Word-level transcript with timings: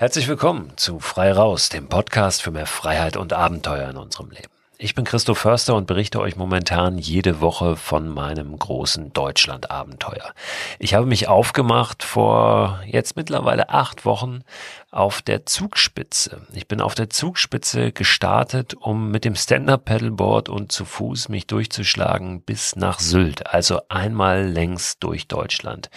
Herzlich 0.00 0.28
willkommen 0.28 0.74
zu 0.76 1.00
Frei 1.00 1.32
Raus, 1.32 1.70
dem 1.70 1.88
Podcast 1.88 2.40
für 2.40 2.52
mehr 2.52 2.66
Freiheit 2.66 3.16
und 3.16 3.32
Abenteuer 3.32 3.90
in 3.90 3.96
unserem 3.96 4.30
Leben. 4.30 4.57
Ich 4.80 4.94
bin 4.94 5.04
Christoph 5.04 5.38
Förster 5.38 5.74
und 5.74 5.88
berichte 5.88 6.20
euch 6.20 6.36
momentan 6.36 6.98
jede 6.98 7.40
Woche 7.40 7.74
von 7.74 8.08
meinem 8.08 8.56
großen 8.56 9.12
Deutschland-Abenteuer. 9.12 10.32
Ich 10.78 10.94
habe 10.94 11.04
mich 11.04 11.26
aufgemacht 11.26 12.04
vor 12.04 12.78
jetzt 12.86 13.16
mittlerweile 13.16 13.70
acht 13.70 14.04
Wochen 14.04 14.44
auf 14.92 15.20
der 15.20 15.44
Zugspitze. 15.44 16.46
Ich 16.52 16.66
bin 16.66 16.80
auf 16.80 16.94
der 16.94 17.10
Zugspitze 17.10 17.92
gestartet, 17.92 18.74
um 18.74 19.10
mit 19.10 19.24
dem 19.24 19.34
Stand-Up-Pedalboard 19.34 20.48
und 20.48 20.72
zu 20.72 20.84
Fuß 20.84 21.28
mich 21.28 21.46
durchzuschlagen 21.46 22.40
bis 22.40 22.76
nach 22.76 23.00
Sylt, 23.00 23.48
also 23.48 23.80
einmal 23.88 24.46
längs 24.46 24.98
durch 24.98 25.26
Deutschland. 25.28 25.90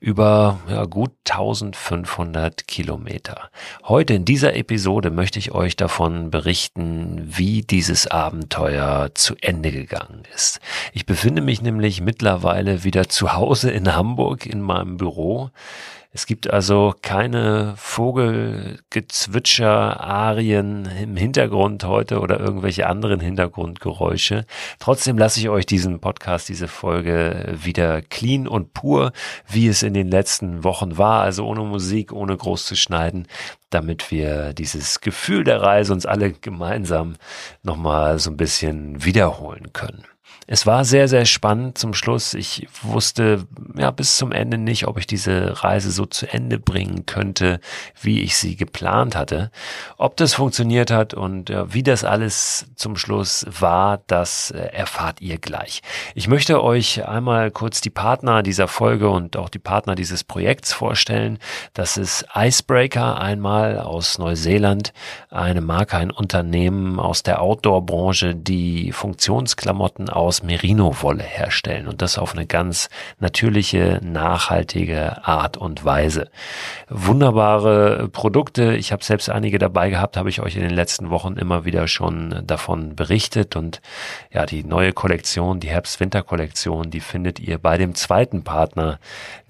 Über 0.00 0.58
ja, 0.68 0.86
gut 0.86 1.12
1500 1.28 2.66
Kilometer. 2.66 3.50
Heute 3.84 4.14
in 4.14 4.24
dieser 4.24 4.56
Episode 4.56 5.10
möchte 5.10 5.38
ich 5.38 5.52
euch 5.52 5.76
davon 5.76 6.30
berichten, 6.30 7.22
wie 7.24 7.62
dieses 7.62 8.08
Abenteuer 8.14 9.10
zu 9.14 9.34
Ende 9.40 9.72
gegangen 9.72 10.22
ist. 10.36 10.60
Ich 10.92 11.04
befinde 11.04 11.42
mich 11.42 11.62
nämlich 11.62 12.00
mittlerweile 12.00 12.84
wieder 12.84 13.08
zu 13.08 13.32
Hause 13.32 13.72
in 13.72 13.92
Hamburg 13.92 14.46
in 14.46 14.60
meinem 14.60 14.98
Büro. 14.98 15.50
Es 16.16 16.26
gibt 16.26 16.48
also 16.48 16.94
keine 17.02 17.74
Vogelgezwitscher, 17.76 20.00
Arien 20.00 20.88
im 21.02 21.16
Hintergrund 21.16 21.82
heute 21.82 22.20
oder 22.20 22.38
irgendwelche 22.38 22.86
anderen 22.86 23.18
Hintergrundgeräusche. 23.18 24.46
Trotzdem 24.78 25.18
lasse 25.18 25.40
ich 25.40 25.48
euch 25.48 25.66
diesen 25.66 25.98
Podcast, 25.98 26.48
diese 26.48 26.68
Folge 26.68 27.56
wieder 27.56 28.00
clean 28.00 28.46
und 28.46 28.74
pur, 28.74 29.10
wie 29.48 29.66
es 29.66 29.82
in 29.82 29.92
den 29.92 30.08
letzten 30.08 30.62
Wochen 30.62 30.98
war, 30.98 31.22
also 31.22 31.48
ohne 31.48 31.62
Musik, 31.62 32.12
ohne 32.12 32.36
groß 32.36 32.64
zu 32.64 32.76
schneiden, 32.76 33.26
damit 33.70 34.12
wir 34.12 34.52
dieses 34.52 35.00
Gefühl 35.00 35.42
der 35.42 35.62
Reise 35.62 35.92
uns 35.92 36.06
alle 36.06 36.30
gemeinsam 36.30 37.16
nochmal 37.64 38.20
so 38.20 38.30
ein 38.30 38.36
bisschen 38.36 39.04
wiederholen 39.04 39.72
können. 39.72 40.04
Es 40.46 40.66
war 40.66 40.84
sehr, 40.84 41.08
sehr 41.08 41.24
spannend 41.24 41.78
zum 41.78 41.94
Schluss. 41.94 42.34
Ich 42.34 42.68
wusste 42.82 43.46
ja 43.76 43.90
bis 43.90 44.18
zum 44.18 44.30
Ende 44.30 44.58
nicht, 44.58 44.86
ob 44.86 44.98
ich 44.98 45.06
diese 45.06 45.64
Reise 45.64 45.90
so 45.90 46.04
zu 46.04 46.30
Ende 46.30 46.58
bringen 46.58 47.06
könnte, 47.06 47.60
wie 48.00 48.20
ich 48.20 48.36
sie 48.36 48.56
geplant 48.56 49.16
hatte. 49.16 49.50
Ob 49.96 50.16
das 50.16 50.34
funktioniert 50.34 50.90
hat 50.90 51.14
und 51.14 51.48
ja, 51.48 51.72
wie 51.72 51.82
das 51.82 52.04
alles 52.04 52.66
zum 52.76 52.96
Schluss 52.96 53.46
war, 53.48 54.02
das 54.06 54.50
äh, 54.50 54.58
erfahrt 54.58 55.22
ihr 55.22 55.38
gleich. 55.38 55.80
Ich 56.14 56.28
möchte 56.28 56.62
euch 56.62 57.06
einmal 57.06 57.50
kurz 57.50 57.80
die 57.80 57.90
Partner 57.90 58.42
dieser 58.42 58.68
Folge 58.68 59.08
und 59.08 59.36
auch 59.36 59.48
die 59.48 59.58
Partner 59.58 59.94
dieses 59.94 60.24
Projekts 60.24 60.74
vorstellen. 60.74 61.38
Das 61.72 61.96
ist 61.96 62.26
Icebreaker 62.34 63.18
einmal 63.18 63.78
aus 63.78 64.18
Neuseeland, 64.18 64.92
eine 65.30 65.62
Marke, 65.62 65.96
ein 65.96 66.10
Unternehmen 66.10 67.00
aus 67.00 67.22
der 67.22 67.40
Outdoor-Branche, 67.40 68.34
die 68.34 68.92
Funktionsklamotten 68.92 70.10
aus 70.14 70.42
Merino-Wolle 70.42 71.24
herstellen 71.24 71.88
und 71.88 72.00
das 72.00 72.18
auf 72.18 72.34
eine 72.34 72.46
ganz 72.46 72.88
natürliche, 73.18 74.00
nachhaltige 74.02 75.26
Art 75.26 75.56
und 75.56 75.84
Weise. 75.84 76.30
Wunderbare 76.88 78.08
Produkte. 78.08 78.76
Ich 78.76 78.92
habe 78.92 79.04
selbst 79.04 79.28
einige 79.28 79.58
dabei 79.58 79.90
gehabt, 79.90 80.16
habe 80.16 80.28
ich 80.28 80.40
euch 80.40 80.56
in 80.56 80.62
den 80.62 80.70
letzten 80.70 81.10
Wochen 81.10 81.34
immer 81.34 81.64
wieder 81.64 81.88
schon 81.88 82.42
davon 82.46 82.94
berichtet 82.94 83.56
und 83.56 83.80
ja, 84.32 84.46
die 84.46 84.64
neue 84.64 84.92
Kollektion, 84.92 85.60
die 85.60 85.68
Herbst-Winter-Kollektion, 85.68 86.90
die 86.90 87.00
findet 87.00 87.40
ihr 87.40 87.58
bei 87.58 87.76
dem 87.76 87.94
zweiten 87.94 88.44
Partner 88.44 88.98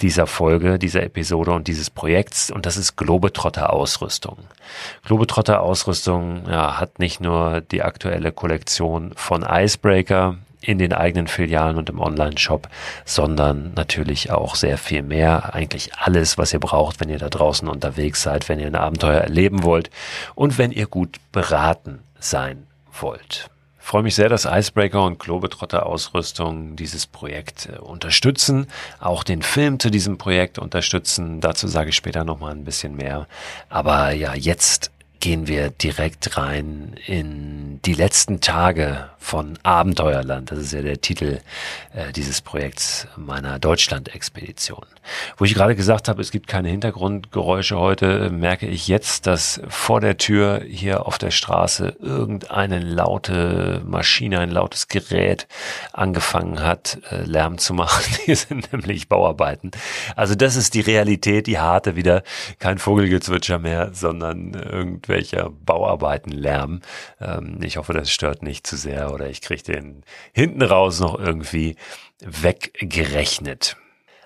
dieser 0.00 0.26
Folge, 0.26 0.78
dieser 0.78 1.02
Episode 1.02 1.52
und 1.52 1.68
dieses 1.68 1.90
Projekts 1.90 2.50
und 2.50 2.66
das 2.66 2.76
ist 2.76 2.96
Globetrotter 2.96 3.72
Ausrüstung. 3.72 4.38
Globetrotter 5.04 5.60
Ausrüstung 5.60 6.44
ja, 6.48 6.80
hat 6.80 6.98
nicht 6.98 7.20
nur 7.20 7.60
die 7.60 7.82
aktuelle 7.82 8.32
Kollektion 8.32 9.12
von 9.14 9.44
Icebreaker, 9.48 10.36
in 10.64 10.78
den 10.78 10.92
eigenen 10.92 11.26
Filialen 11.26 11.76
und 11.76 11.90
im 11.90 12.00
Online-Shop, 12.00 12.68
sondern 13.04 13.72
natürlich 13.74 14.30
auch 14.30 14.54
sehr 14.54 14.78
viel 14.78 15.02
mehr. 15.02 15.54
Eigentlich 15.54 15.94
alles, 15.94 16.38
was 16.38 16.52
ihr 16.52 16.60
braucht, 16.60 17.00
wenn 17.00 17.08
ihr 17.08 17.18
da 17.18 17.28
draußen 17.28 17.68
unterwegs 17.68 18.22
seid, 18.22 18.48
wenn 18.48 18.60
ihr 18.60 18.66
ein 18.66 18.74
Abenteuer 18.74 19.20
erleben 19.20 19.62
wollt 19.62 19.90
und 20.34 20.58
wenn 20.58 20.72
ihr 20.72 20.86
gut 20.86 21.16
beraten 21.32 22.00
sein 22.18 22.66
wollt. 23.00 23.50
Ich 23.84 23.90
freue 23.90 24.02
mich 24.02 24.14
sehr, 24.14 24.30
dass 24.30 24.46
Icebreaker 24.46 25.04
und 25.04 25.18
Globetrotter 25.18 25.84
Ausrüstung 25.84 26.74
dieses 26.74 27.06
Projekt 27.06 27.68
äh, 27.70 27.78
unterstützen, 27.78 28.66
auch 28.98 29.24
den 29.24 29.42
Film 29.42 29.78
zu 29.78 29.90
diesem 29.90 30.16
Projekt 30.16 30.58
unterstützen. 30.58 31.42
Dazu 31.42 31.68
sage 31.68 31.90
ich 31.90 31.96
später 31.96 32.24
nochmal 32.24 32.52
ein 32.52 32.64
bisschen 32.64 32.96
mehr. 32.96 33.26
Aber 33.68 34.12
ja, 34.12 34.32
jetzt 34.34 34.90
gehen 35.24 35.48
wir 35.48 35.70
direkt 35.70 36.36
rein 36.36 36.96
in 37.06 37.80
die 37.86 37.94
letzten 37.94 38.42
Tage 38.42 39.08
von 39.24 39.58
Abenteuerland. 39.62 40.50
Das 40.50 40.58
ist 40.58 40.74
ja 40.74 40.82
der 40.82 41.00
Titel 41.00 41.40
äh, 41.94 42.12
dieses 42.12 42.42
Projekts 42.42 43.08
meiner 43.16 43.58
Deutschland-Expedition. 43.58 44.84
Wo 45.38 45.46
ich 45.46 45.54
gerade 45.54 45.74
gesagt 45.74 46.08
habe, 46.08 46.20
es 46.20 46.30
gibt 46.30 46.46
keine 46.46 46.68
Hintergrundgeräusche 46.68 47.78
heute, 47.78 48.28
merke 48.28 48.66
ich 48.66 48.86
jetzt, 48.86 49.26
dass 49.26 49.62
vor 49.66 50.02
der 50.02 50.18
Tür 50.18 50.62
hier 50.68 51.06
auf 51.06 51.16
der 51.16 51.30
Straße 51.30 51.96
irgendeine 52.00 52.80
laute 52.80 53.80
Maschine, 53.86 54.40
ein 54.40 54.50
lautes 54.50 54.88
Gerät 54.88 55.48
angefangen 55.94 56.62
hat, 56.62 56.98
äh, 57.10 57.22
Lärm 57.22 57.56
zu 57.56 57.72
machen. 57.72 58.04
Hier 58.26 58.36
sind 58.36 58.74
nämlich 58.74 59.08
Bauarbeiten. 59.08 59.70
Also 60.16 60.34
das 60.34 60.56
ist 60.56 60.74
die 60.74 60.82
Realität, 60.82 61.46
die 61.46 61.58
harte 61.58 61.96
wieder. 61.96 62.22
Kein 62.58 62.76
Vogelgezwitscher 62.76 63.58
mehr, 63.58 63.90
sondern 63.94 64.52
irgendwelcher 65.14 65.50
Bauarbeitenlärm. 65.50 66.80
Ähm, 67.20 67.58
ich 67.62 67.76
hoffe, 67.76 67.92
das 67.92 68.10
stört 68.10 68.42
nicht 68.42 68.66
zu 68.66 68.76
sehr 68.76 69.12
oder 69.12 69.28
ich 69.28 69.40
kriege 69.40 69.62
den 69.62 70.02
hinten 70.32 70.62
raus 70.62 71.00
noch 71.00 71.18
irgendwie 71.18 71.76
weggerechnet. 72.20 73.76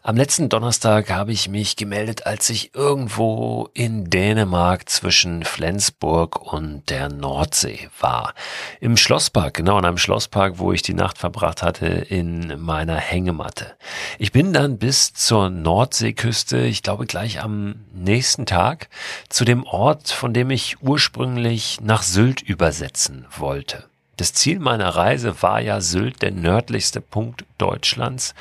Am 0.08 0.16
letzten 0.16 0.48
Donnerstag 0.48 1.10
habe 1.10 1.32
ich 1.32 1.50
mich 1.50 1.76
gemeldet, 1.76 2.24
als 2.24 2.48
ich 2.48 2.74
irgendwo 2.74 3.68
in 3.74 4.08
Dänemark 4.08 4.88
zwischen 4.88 5.44
Flensburg 5.44 6.50
und 6.50 6.88
der 6.88 7.10
Nordsee 7.10 7.90
war. 8.00 8.32
Im 8.80 8.96
Schlosspark, 8.96 9.52
genau 9.52 9.78
in 9.78 9.84
einem 9.84 9.98
Schlosspark, 9.98 10.58
wo 10.58 10.72
ich 10.72 10.80
die 10.80 10.94
Nacht 10.94 11.18
verbracht 11.18 11.62
hatte 11.62 11.88
in 11.88 12.58
meiner 12.58 12.96
Hängematte. 12.96 13.76
Ich 14.18 14.32
bin 14.32 14.54
dann 14.54 14.78
bis 14.78 15.12
zur 15.12 15.50
Nordseeküste, 15.50 16.60
ich 16.60 16.82
glaube 16.82 17.04
gleich 17.04 17.42
am 17.42 17.84
nächsten 17.92 18.46
Tag, 18.46 18.88
zu 19.28 19.44
dem 19.44 19.62
Ort, 19.64 20.08
von 20.08 20.32
dem 20.32 20.48
ich 20.48 20.80
ursprünglich 20.80 21.82
nach 21.82 22.02
Sylt 22.02 22.40
übersetzen 22.40 23.26
wollte. 23.36 23.84
Das 24.18 24.32
Ziel 24.32 24.58
meiner 24.58 24.88
Reise 24.88 25.42
war 25.42 25.60
ja 25.60 25.80
Sylt, 25.80 26.22
der 26.22 26.32
nördlichste 26.32 27.00
Punkt 27.00 27.44
Deutschlands. 27.56 28.34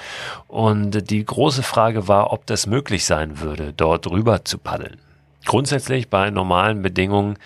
Und 0.47 1.11
die 1.11 1.23
große 1.23 1.61
Frage 1.61 2.07
war, 2.07 2.33
ob 2.33 2.47
das 2.47 2.65
möglich 2.65 3.05
sein 3.05 3.41
würde, 3.41 3.73
dort 3.73 4.07
rüber 4.07 4.43
zu 4.43 4.57
paddeln. 4.57 4.97
Grundsätzlich 5.45 6.09
bei 6.09 6.31
normalen 6.31 6.81
Bedingungen 6.81 7.38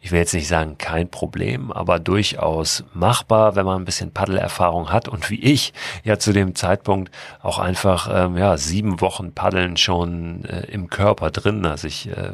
ich 0.00 0.12
will 0.12 0.18
jetzt 0.18 0.34
nicht 0.34 0.48
sagen 0.48 0.78
kein 0.78 1.08
Problem, 1.08 1.72
aber 1.72 1.98
durchaus 1.98 2.84
machbar, 2.94 3.56
wenn 3.56 3.66
man 3.66 3.80
ein 3.80 3.84
bisschen 3.84 4.12
Paddelerfahrung 4.12 4.92
hat 4.92 5.08
und 5.08 5.30
wie 5.30 5.40
ich 5.40 5.72
ja 6.04 6.18
zu 6.18 6.32
dem 6.32 6.54
Zeitpunkt 6.54 7.10
auch 7.42 7.58
einfach 7.58 8.08
ähm, 8.12 8.36
ja 8.36 8.56
sieben 8.56 9.00
Wochen 9.00 9.32
Paddeln 9.32 9.76
schon 9.76 10.44
äh, 10.44 10.66
im 10.66 10.90
Körper 10.90 11.30
drin. 11.30 11.66
Also 11.66 11.88
ich 11.88 12.08
äh, 12.08 12.30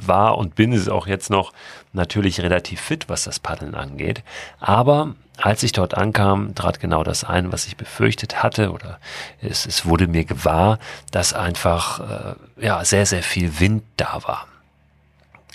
war 0.00 0.36
und 0.38 0.54
bin 0.54 0.72
es 0.72 0.88
auch 0.88 1.06
jetzt 1.06 1.30
noch 1.30 1.52
natürlich 1.92 2.40
relativ 2.40 2.80
fit, 2.80 3.08
was 3.08 3.24
das 3.24 3.38
Paddeln 3.38 3.74
angeht. 3.74 4.22
Aber 4.60 5.14
als 5.38 5.62
ich 5.62 5.72
dort 5.72 5.94
ankam, 5.94 6.54
trat 6.54 6.80
genau 6.80 7.04
das 7.04 7.24
ein, 7.24 7.52
was 7.52 7.66
ich 7.66 7.76
befürchtet 7.76 8.42
hatte, 8.42 8.70
oder 8.72 8.98
es, 9.40 9.66
es 9.66 9.86
wurde 9.86 10.06
mir 10.06 10.24
gewahr, 10.24 10.78
dass 11.10 11.32
einfach 11.32 12.00
äh, 12.00 12.64
ja 12.64 12.84
sehr 12.84 13.06
sehr 13.06 13.22
viel 13.22 13.60
Wind 13.60 13.84
da 13.96 14.20
war. 14.24 14.46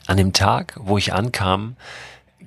An 0.09 0.17
dem 0.17 0.33
Tag, 0.33 0.73
wo 0.79 0.97
ich 0.97 1.13
ankam, 1.13 1.75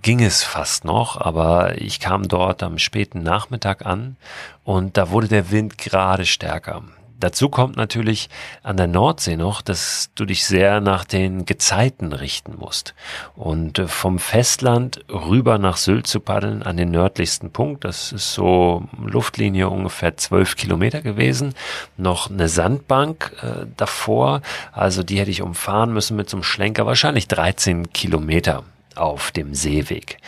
ging 0.03 0.21
es 0.21 0.43
fast 0.43 0.85
noch, 0.85 1.17
aber 1.17 1.81
ich 1.81 2.01
kam 2.01 2.27
dort 2.27 2.61
am 2.65 2.79
späten 2.79 3.23
Nachmittag 3.23 3.87
an 3.87 4.17
und 4.65 4.97
da 4.97 5.11
wurde 5.11 5.29
der 5.29 5.53
Wind 5.53 5.79
gerade 5.79 6.27
stärker. 6.27 6.83
Dazu 7.23 7.49
kommt 7.49 7.77
natürlich 7.77 8.29
an 8.65 8.77
der 8.77 8.89
Nordsee 8.89 9.37
noch, 9.37 9.63
dass 9.63 10.11
du 10.17 10.25
dich 10.25 10.45
sehr 10.45 10.81
nach 10.81 11.05
den 11.05 11.47
Gezeiten 11.47 12.13
richten 12.13 12.57
musst. 12.59 12.95
Und 13.37 13.79
äh, 13.79 13.87
vom 13.87 14.19
Festland 14.19 15.05
rüber 15.09 15.59
nach 15.59 15.77
Sylt 15.77 16.09
zu 16.09 16.19
paddeln 16.19 16.65
an 16.65 16.77
den 16.77 16.91
nördlichsten 16.91 17.53
Punkt, 17.53 17.85
das 17.85 18.11
ist 18.11 18.35
so 18.35 18.89
Luftlinie 19.01 19.69
ungefähr 19.69 20.17
zwölf 20.17 20.57
Kilometer 20.57 21.01
gewesen, 21.01 21.55
noch 21.97 22.29
eine 22.29 22.49
Sandbank 22.49 23.31
äh, 23.41 23.67
davor, 23.77 24.43
also 24.73 25.05
die 25.05 25.21
hätte 25.21 25.31
ich 25.31 25.43
umfahren 25.43 25.93
müssen 25.93 26.17
mit 26.17 26.29
so 26.29 26.39
einem 26.39 26.43
Schlenker, 26.43 26.87
wahrscheinlich 26.87 27.29
13 27.29 27.93
Kilometer 27.93 28.65
auf 28.97 29.31
dem 29.31 29.55
Seeweg. 29.55 30.19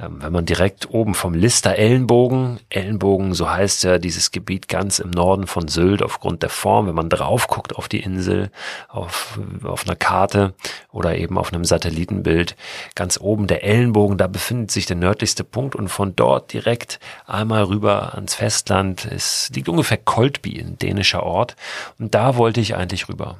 Ähm, 0.00 0.22
wenn 0.22 0.32
man 0.32 0.46
direkt 0.46 0.90
oben 0.90 1.14
vom 1.14 1.34
Lister 1.34 1.76
Ellenbogen, 1.76 2.60
Ellenbogen, 2.70 3.34
so 3.34 3.50
heißt 3.50 3.84
ja 3.84 3.98
dieses 3.98 4.30
Gebiet 4.30 4.68
ganz 4.68 4.98
im 4.98 5.10
Norden 5.10 5.46
von 5.46 5.68
Sylt 5.68 6.02
aufgrund 6.02 6.42
der 6.42 6.50
Form, 6.50 6.86
wenn 6.86 6.94
man 6.94 7.08
drauf 7.08 7.46
guckt 7.48 7.76
auf 7.76 7.88
die 7.88 8.00
Insel, 8.00 8.50
auf, 8.88 9.38
auf 9.62 9.86
einer 9.86 9.96
Karte 9.96 10.54
oder 10.90 11.16
eben 11.16 11.38
auf 11.38 11.52
einem 11.52 11.64
Satellitenbild, 11.64 12.56
ganz 12.94 13.18
oben 13.20 13.46
der 13.46 13.64
Ellenbogen, 13.64 14.18
da 14.18 14.26
befindet 14.26 14.70
sich 14.70 14.86
der 14.86 14.96
nördlichste 14.96 15.44
Punkt 15.44 15.76
und 15.76 15.88
von 15.88 16.16
dort 16.16 16.52
direkt 16.52 17.00
einmal 17.26 17.64
rüber 17.64 18.14
ans 18.14 18.34
Festland. 18.34 19.04
Es 19.04 19.50
liegt 19.54 19.68
ungefähr 19.68 19.98
Koltby, 19.98 20.58
ein 20.60 20.78
dänischer 20.78 21.22
Ort. 21.22 21.56
Und 21.98 22.14
da 22.14 22.36
wollte 22.36 22.60
ich 22.60 22.74
eigentlich 22.74 23.08
rüber. 23.08 23.38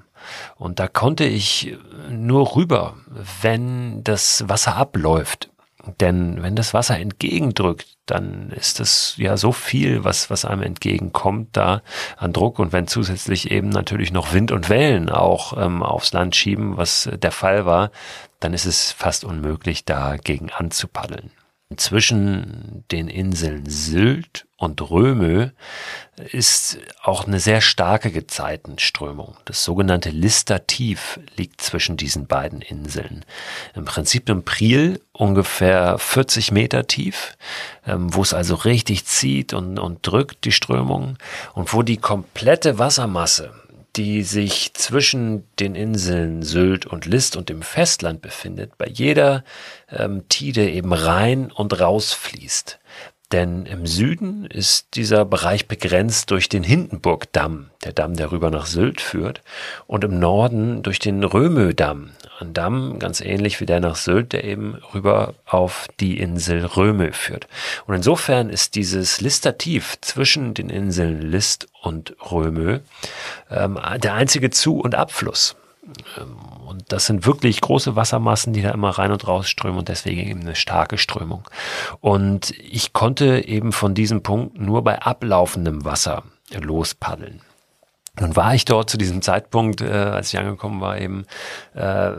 Und 0.57 0.79
da 0.79 0.89
konnte 0.89 1.25
ich 1.25 1.77
nur 2.09 2.57
rüber, 2.57 2.95
wenn 3.43 4.03
das 4.05 4.49
Wasser 4.49 4.77
abläuft. 4.77 5.51
Denn 6.01 6.43
wenn 6.43 6.57
das 6.57 6.73
Wasser 6.73 6.99
entgegendrückt, 6.99 7.87
dann 8.07 8.51
ist 8.51 8.81
das 8.81 9.15
ja 9.19 9.37
so 9.37 9.53
viel, 9.53 10.05
was, 10.05 10.31
was 10.31 10.45
einem 10.45 10.63
entgegenkommt 10.63 11.49
da 11.53 11.83
an 12.17 12.33
Druck. 12.33 12.59
Und 12.59 12.73
wenn 12.73 12.87
zusätzlich 12.87 13.51
eben 13.51 13.69
natürlich 13.69 14.13
noch 14.13 14.33
Wind 14.33 14.51
und 14.51 14.69
Wellen 14.69 15.11
auch 15.11 15.57
ähm, 15.59 15.83
aufs 15.83 16.13
Land 16.13 16.37
schieben, 16.37 16.77
was 16.77 17.11
der 17.15 17.33
Fall 17.33 17.67
war, 17.67 17.91
dann 18.41 18.55
ist 18.55 18.67
es 18.67 18.93
fast 18.93 19.25
unmöglich, 19.25 19.85
dagegen 19.85 20.51
anzupaddeln. 20.51 21.31
Zwischen 21.77 22.85
den 22.93 23.09
Inseln 23.09 23.65
Sylt 23.67 24.47
und 24.57 24.81
Römö 24.91 25.49
ist 26.31 26.79
auch 27.03 27.27
eine 27.27 27.41
sehr 27.41 27.61
starke 27.61 28.13
Gezeitenströmung. 28.13 29.37
Das 29.47 29.65
sogenannte 29.65 30.11
Lister 30.11 30.67
Tief 30.67 31.19
liegt 31.37 31.61
zwischen 31.61 31.97
diesen 31.97 32.27
beiden 32.27 32.61
Inseln. 32.61 33.25
Im 33.75 33.87
Prinzip 33.87 34.29
im 34.29 34.45
Priel 34.45 35.01
ungefähr 35.13 35.99
40 35.99 36.53
Meter 36.53 36.87
tief, 36.87 37.37
ähm, 37.87 38.15
wo 38.15 38.23
es 38.23 38.35
also 38.35 38.55
richtig 38.55 39.07
zieht 39.07 39.53
und, 39.55 39.79
und 39.79 40.07
drückt 40.07 40.45
die 40.45 40.53
Strömung 40.53 41.17
und 41.55 41.73
wo 41.73 41.83
die 41.83 41.97
komplette 41.97 42.79
Wassermasse 42.79 43.53
die 43.97 44.23
sich 44.23 44.75
zwischen 44.75 45.45
den 45.61 45.75
Inseln 45.75 46.43
Sylt 46.43 46.87
und 46.87 47.07
List 47.07 47.37
und 47.37 47.49
dem 47.49 47.63
Festland 47.63 48.23
befindet, 48.23 48.77
bei 48.77 48.87
jeder 48.87 49.45
ähm, 49.91 50.29
Tide 50.29 50.69
eben 50.69 50.93
rein 50.93 51.53
und 51.53 51.79
raus 51.81 52.13
fließt. 52.13 52.81
Denn 53.33 53.67
im 53.67 53.87
Süden 53.87 54.47
ist 54.47 54.95
dieser 54.95 55.25
Bereich 55.25 55.67
begrenzt 55.67 56.31
durch 56.31 56.49
den 56.49 56.63
Hindenburgdamm, 56.63 57.71
der 57.83 57.93
Damm, 57.93 58.15
der 58.15 58.31
rüber 58.31 58.51
nach 58.51 58.67
Sylt 58.67 59.01
führt, 59.01 59.43
und 59.87 60.05
im 60.05 60.19
Norden 60.19 60.83
durch 60.83 60.99
den 60.99 61.25
Römödamm, 61.25 62.11
ein 62.41 62.53
Damm 62.53 62.99
ganz 62.99 63.21
ähnlich 63.21 63.61
wie 63.61 63.67
der 63.67 63.81
nach 63.81 63.97
Sylt, 63.97 64.33
der 64.33 64.45
eben 64.45 64.77
rüber 64.93 65.35
auf 65.47 65.87
die 66.01 66.19
Insel 66.19 66.65
Römö 66.65 67.13
führt. 67.13 67.47
Und 67.87 67.95
insofern 67.95 68.51
ist 68.51 68.75
dieses 68.75 69.21
Listertief 69.21 69.97
zwischen 70.01 70.55
den 70.55 70.71
Inseln 70.71 71.21
List 71.21 71.69
und 71.83 72.17
Römö 72.31 72.81
ähm, 73.51 73.79
der 73.99 74.15
einzige 74.15 74.51
Zu- 74.51 74.81
und 74.81 74.95
Abfluss. 74.95 75.57
Ähm, 76.19 76.37
und 76.67 76.93
das 76.93 77.07
sind 77.07 77.27
wirklich 77.27 77.61
große 77.61 77.95
Wassermassen, 77.95 78.53
die 78.53 78.63
da 78.63 78.71
immer 78.71 78.91
rein 78.91 79.13
und 79.13 79.27
raus 79.27 79.49
strömen 79.49 79.79
und 79.79 79.89
deswegen 79.89 80.29
eben 80.29 80.41
eine 80.41 80.57
starke 80.57 80.99
Strömung. 80.99 81.45
Und 82.01 82.51
ich 82.59 82.93
konnte 82.93 83.47
eben 83.47 83.73
von 83.73 83.95
diesem 83.95 84.23
Punkt 84.23 84.59
nur 84.59 84.83
bei 84.83 85.01
ablaufendem 85.01 85.85
Wasser 85.85 86.25
lospaddeln. 86.51 87.41
Nun 88.21 88.37
war 88.37 88.55
ich 88.55 88.65
dort 88.65 88.91
zu 88.91 88.97
diesem 88.97 89.23
Zeitpunkt, 89.23 89.81
äh, 89.81 89.91
als 89.91 90.33
ich 90.33 90.39
angekommen 90.39 90.81
war, 90.81 90.99
eben 90.99 91.27
äh, 91.75 92.13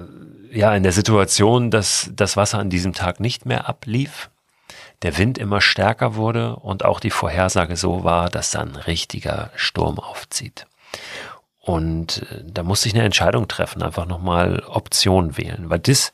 ja 0.51 0.75
in 0.75 0.83
der 0.83 0.92
Situation, 0.92 1.71
dass 1.71 2.12
das 2.13 2.36
Wasser 2.36 2.59
an 2.59 2.69
diesem 2.69 2.94
Tag 2.94 3.19
nicht 3.19 3.45
mehr 3.45 3.69
ablief, 3.69 4.30
der 5.01 5.18
Wind 5.18 5.38
immer 5.38 5.62
stärker 5.62 6.15
wurde 6.15 6.56
und 6.57 6.83
auch 6.83 7.00
die 7.00 7.12
Vorhersage 7.12 7.77
so 7.77 8.03
war, 8.03 8.30
dass 8.30 8.51
da 8.51 8.62
ein 8.62 8.75
richtiger 8.75 9.51
Sturm 9.56 10.00
aufzieht. 10.00 10.65
Und 11.62 12.24
äh, 12.30 12.44
da 12.45 12.63
musste 12.63 12.89
ich 12.89 12.95
eine 12.95 13.03
Entscheidung 13.03 13.47
treffen, 13.47 13.81
einfach 13.81 14.06
nochmal 14.06 14.63
Option 14.68 15.38
wählen, 15.38 15.69
weil 15.69 15.80
das, 15.80 16.12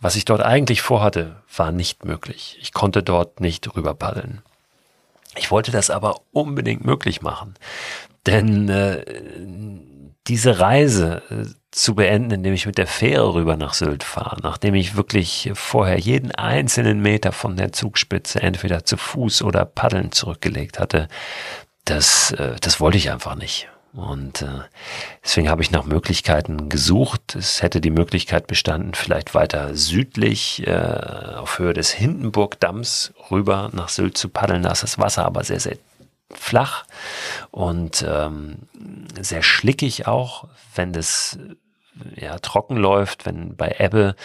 was 0.00 0.16
ich 0.16 0.24
dort 0.24 0.42
eigentlich 0.42 0.80
vorhatte, 0.80 1.36
war 1.56 1.72
nicht 1.72 2.04
möglich. 2.04 2.56
Ich 2.60 2.72
konnte 2.72 3.02
dort 3.02 3.40
nicht 3.40 3.74
rüber 3.74 3.94
paddeln. 3.94 4.42
Ich 5.36 5.50
wollte 5.50 5.72
das 5.72 5.90
aber 5.90 6.20
unbedingt 6.32 6.84
möglich 6.84 7.20
machen, 7.20 7.54
denn 8.26 8.68
äh, 8.68 9.04
diese 10.26 10.58
Reise 10.58 11.22
äh, 11.30 11.44
zu 11.70 11.94
beenden, 11.94 12.30
indem 12.30 12.54
ich 12.54 12.66
mit 12.66 12.78
der 12.78 12.86
Fähre 12.86 13.34
rüber 13.34 13.56
nach 13.56 13.74
Sylt 13.74 14.04
fahre, 14.04 14.38
nachdem 14.42 14.74
ich 14.74 14.96
wirklich 14.96 15.50
vorher 15.54 15.98
jeden 15.98 16.30
einzelnen 16.30 17.00
Meter 17.00 17.32
von 17.32 17.56
der 17.56 17.72
Zugspitze 17.72 18.40
entweder 18.40 18.84
zu 18.84 18.96
Fuß 18.96 19.42
oder 19.42 19.64
paddeln 19.64 20.12
zurückgelegt 20.12 20.78
hatte, 20.78 21.08
das, 21.84 22.30
äh, 22.32 22.56
das 22.60 22.80
wollte 22.80 22.98
ich 22.98 23.10
einfach 23.10 23.34
nicht. 23.34 23.68
Und 23.92 24.42
äh, 24.42 24.62
deswegen 25.22 25.48
habe 25.48 25.62
ich 25.62 25.70
nach 25.70 25.84
Möglichkeiten 25.84 26.68
gesucht. 26.68 27.36
Es 27.36 27.62
hätte 27.62 27.80
die 27.80 27.90
Möglichkeit 27.90 28.48
bestanden, 28.48 28.94
vielleicht 28.94 29.34
weiter 29.34 29.76
südlich 29.76 30.66
äh, 30.66 30.72
auf 31.36 31.60
Höhe 31.60 31.74
des 31.74 31.92
Hindenburgdamms 31.92 33.12
rüber 33.30 33.70
nach 33.72 33.88
Sylt 33.88 34.18
zu 34.18 34.28
paddeln. 34.28 34.62
Da 34.62 34.72
ist 34.72 34.82
das 34.82 34.98
Wasser 34.98 35.24
aber 35.24 35.44
sehr, 35.44 35.60
sehr 35.60 35.76
flach 36.32 36.84
und 37.50 38.04
ähm, 38.08 38.68
sehr 39.20 39.42
schlickig 39.42 40.06
auch, 40.06 40.48
wenn 40.74 40.92
das 40.92 41.38
ja, 42.16 42.38
trocken 42.38 42.76
läuft, 42.76 43.26
wenn 43.26 43.56
bei 43.56 43.76
Ebbe 43.78 44.16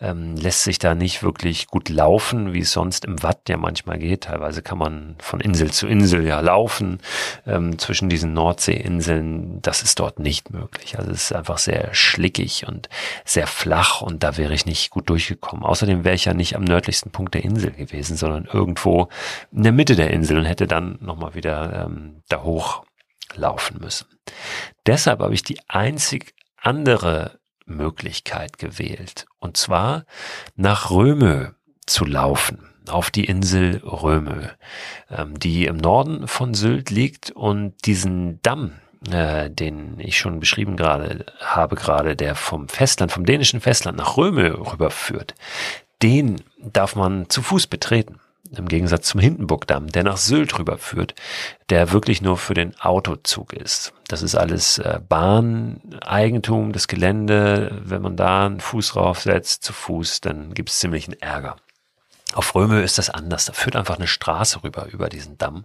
ähm, 0.00 0.36
lässt 0.36 0.62
sich 0.62 0.78
da 0.78 0.94
nicht 0.94 1.22
wirklich 1.22 1.66
gut 1.66 1.88
laufen, 1.88 2.52
wie 2.52 2.60
es 2.60 2.72
sonst 2.72 3.04
im 3.04 3.22
Watt 3.22 3.48
ja 3.48 3.56
manchmal 3.56 3.98
geht. 3.98 4.24
Teilweise 4.24 4.62
kann 4.62 4.78
man 4.78 5.16
von 5.18 5.40
Insel 5.40 5.70
zu 5.72 5.86
Insel 5.86 6.26
ja 6.26 6.40
laufen 6.40 7.00
ähm, 7.46 7.78
zwischen 7.78 8.08
diesen 8.08 8.32
Nordseeinseln. 8.32 9.60
Das 9.62 9.82
ist 9.82 9.98
dort 9.98 10.18
nicht 10.18 10.50
möglich. 10.50 10.98
Also 10.98 11.10
es 11.10 11.24
ist 11.24 11.32
einfach 11.32 11.58
sehr 11.58 11.92
schlickig 11.94 12.66
und 12.66 12.88
sehr 13.24 13.46
flach 13.46 14.02
und 14.02 14.22
da 14.22 14.36
wäre 14.36 14.54
ich 14.54 14.66
nicht 14.66 14.90
gut 14.90 15.10
durchgekommen. 15.10 15.64
Außerdem 15.64 16.04
wäre 16.04 16.14
ich 16.14 16.26
ja 16.26 16.34
nicht 16.34 16.54
am 16.54 16.64
nördlichsten 16.64 17.10
Punkt 17.10 17.34
der 17.34 17.44
Insel 17.44 17.72
gewesen, 17.72 18.16
sondern 18.16 18.48
irgendwo 18.52 19.08
in 19.52 19.64
der 19.64 19.72
Mitte 19.72 19.96
der 19.96 20.10
Insel 20.10 20.38
und 20.38 20.44
hätte 20.44 20.66
dann 20.66 20.98
nochmal 21.00 21.34
wieder 21.34 21.86
ähm, 21.86 22.22
da 22.28 22.42
hoch 22.42 22.84
laufen 23.34 23.78
müssen. 23.80 24.06
Deshalb 24.86 25.20
habe 25.20 25.34
ich 25.34 25.42
die 25.42 25.58
einzig 25.68 26.35
andere 26.66 27.38
Möglichkeit 27.64 28.58
gewählt. 28.58 29.26
Und 29.38 29.56
zwar 29.56 30.04
nach 30.56 30.90
Römö 30.90 31.50
zu 31.86 32.04
laufen, 32.04 32.74
auf 32.88 33.10
die 33.10 33.24
Insel 33.24 33.78
Römö, 33.84 34.48
ähm, 35.10 35.38
die 35.38 35.66
im 35.66 35.76
Norden 35.76 36.28
von 36.28 36.54
Sylt 36.54 36.90
liegt 36.90 37.30
und 37.30 37.74
diesen 37.84 38.40
Damm, 38.42 38.72
äh, 39.10 39.50
den 39.50 39.98
ich 39.98 40.18
schon 40.18 40.40
beschrieben 40.40 40.76
gerade 40.76 41.26
habe, 41.40 41.76
gerade 41.76 42.16
der 42.16 42.34
vom 42.34 42.68
Festland, 42.68 43.12
vom 43.12 43.24
dänischen 43.26 43.60
Festland 43.60 43.98
nach 43.98 44.16
Römö 44.16 44.54
rüberführt, 44.72 45.34
den 46.02 46.42
darf 46.58 46.94
man 46.94 47.28
zu 47.28 47.42
Fuß 47.42 47.66
betreten 47.66 48.20
im 48.56 48.68
Gegensatz 48.68 49.08
zum 49.08 49.20
Hindenburgdamm, 49.20 49.88
der 49.88 50.04
nach 50.04 50.16
Sylt 50.16 50.58
rüberführt, 50.58 51.14
der 51.70 51.92
wirklich 51.92 52.22
nur 52.22 52.36
für 52.36 52.54
den 52.54 52.78
Autozug 52.80 53.52
ist. 53.52 53.92
Das 54.08 54.22
ist 54.22 54.34
alles 54.34 54.78
äh, 54.78 55.00
Bahneigentum, 55.06 56.72
das 56.72 56.88
Gelände. 56.88 57.80
Wenn 57.84 58.02
man 58.02 58.16
da 58.16 58.46
einen 58.46 58.60
Fuß 58.60 58.92
draufsetzt, 58.92 59.64
zu 59.64 59.72
Fuß, 59.72 60.20
dann 60.20 60.54
gibt 60.54 60.70
es 60.70 60.78
ziemlichen 60.78 61.14
Ärger. 61.20 61.56
Auf 62.34 62.54
Röme 62.54 62.82
ist 62.82 62.98
das 62.98 63.10
anders. 63.10 63.46
Da 63.46 63.52
führt 63.52 63.76
einfach 63.76 63.96
eine 63.96 64.08
Straße 64.08 64.62
rüber 64.62 64.86
über 64.86 65.08
diesen 65.08 65.38
Damm. 65.38 65.64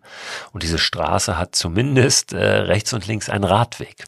Und 0.54 0.64
diese 0.64 0.78
Straße 0.78 1.38
hat 1.38 1.56
zumindest 1.56 2.34
äh, 2.34 2.38
rechts 2.40 2.94
und 2.94 3.08
links 3.08 3.30
einen 3.30 3.44
Radweg. 3.44 4.06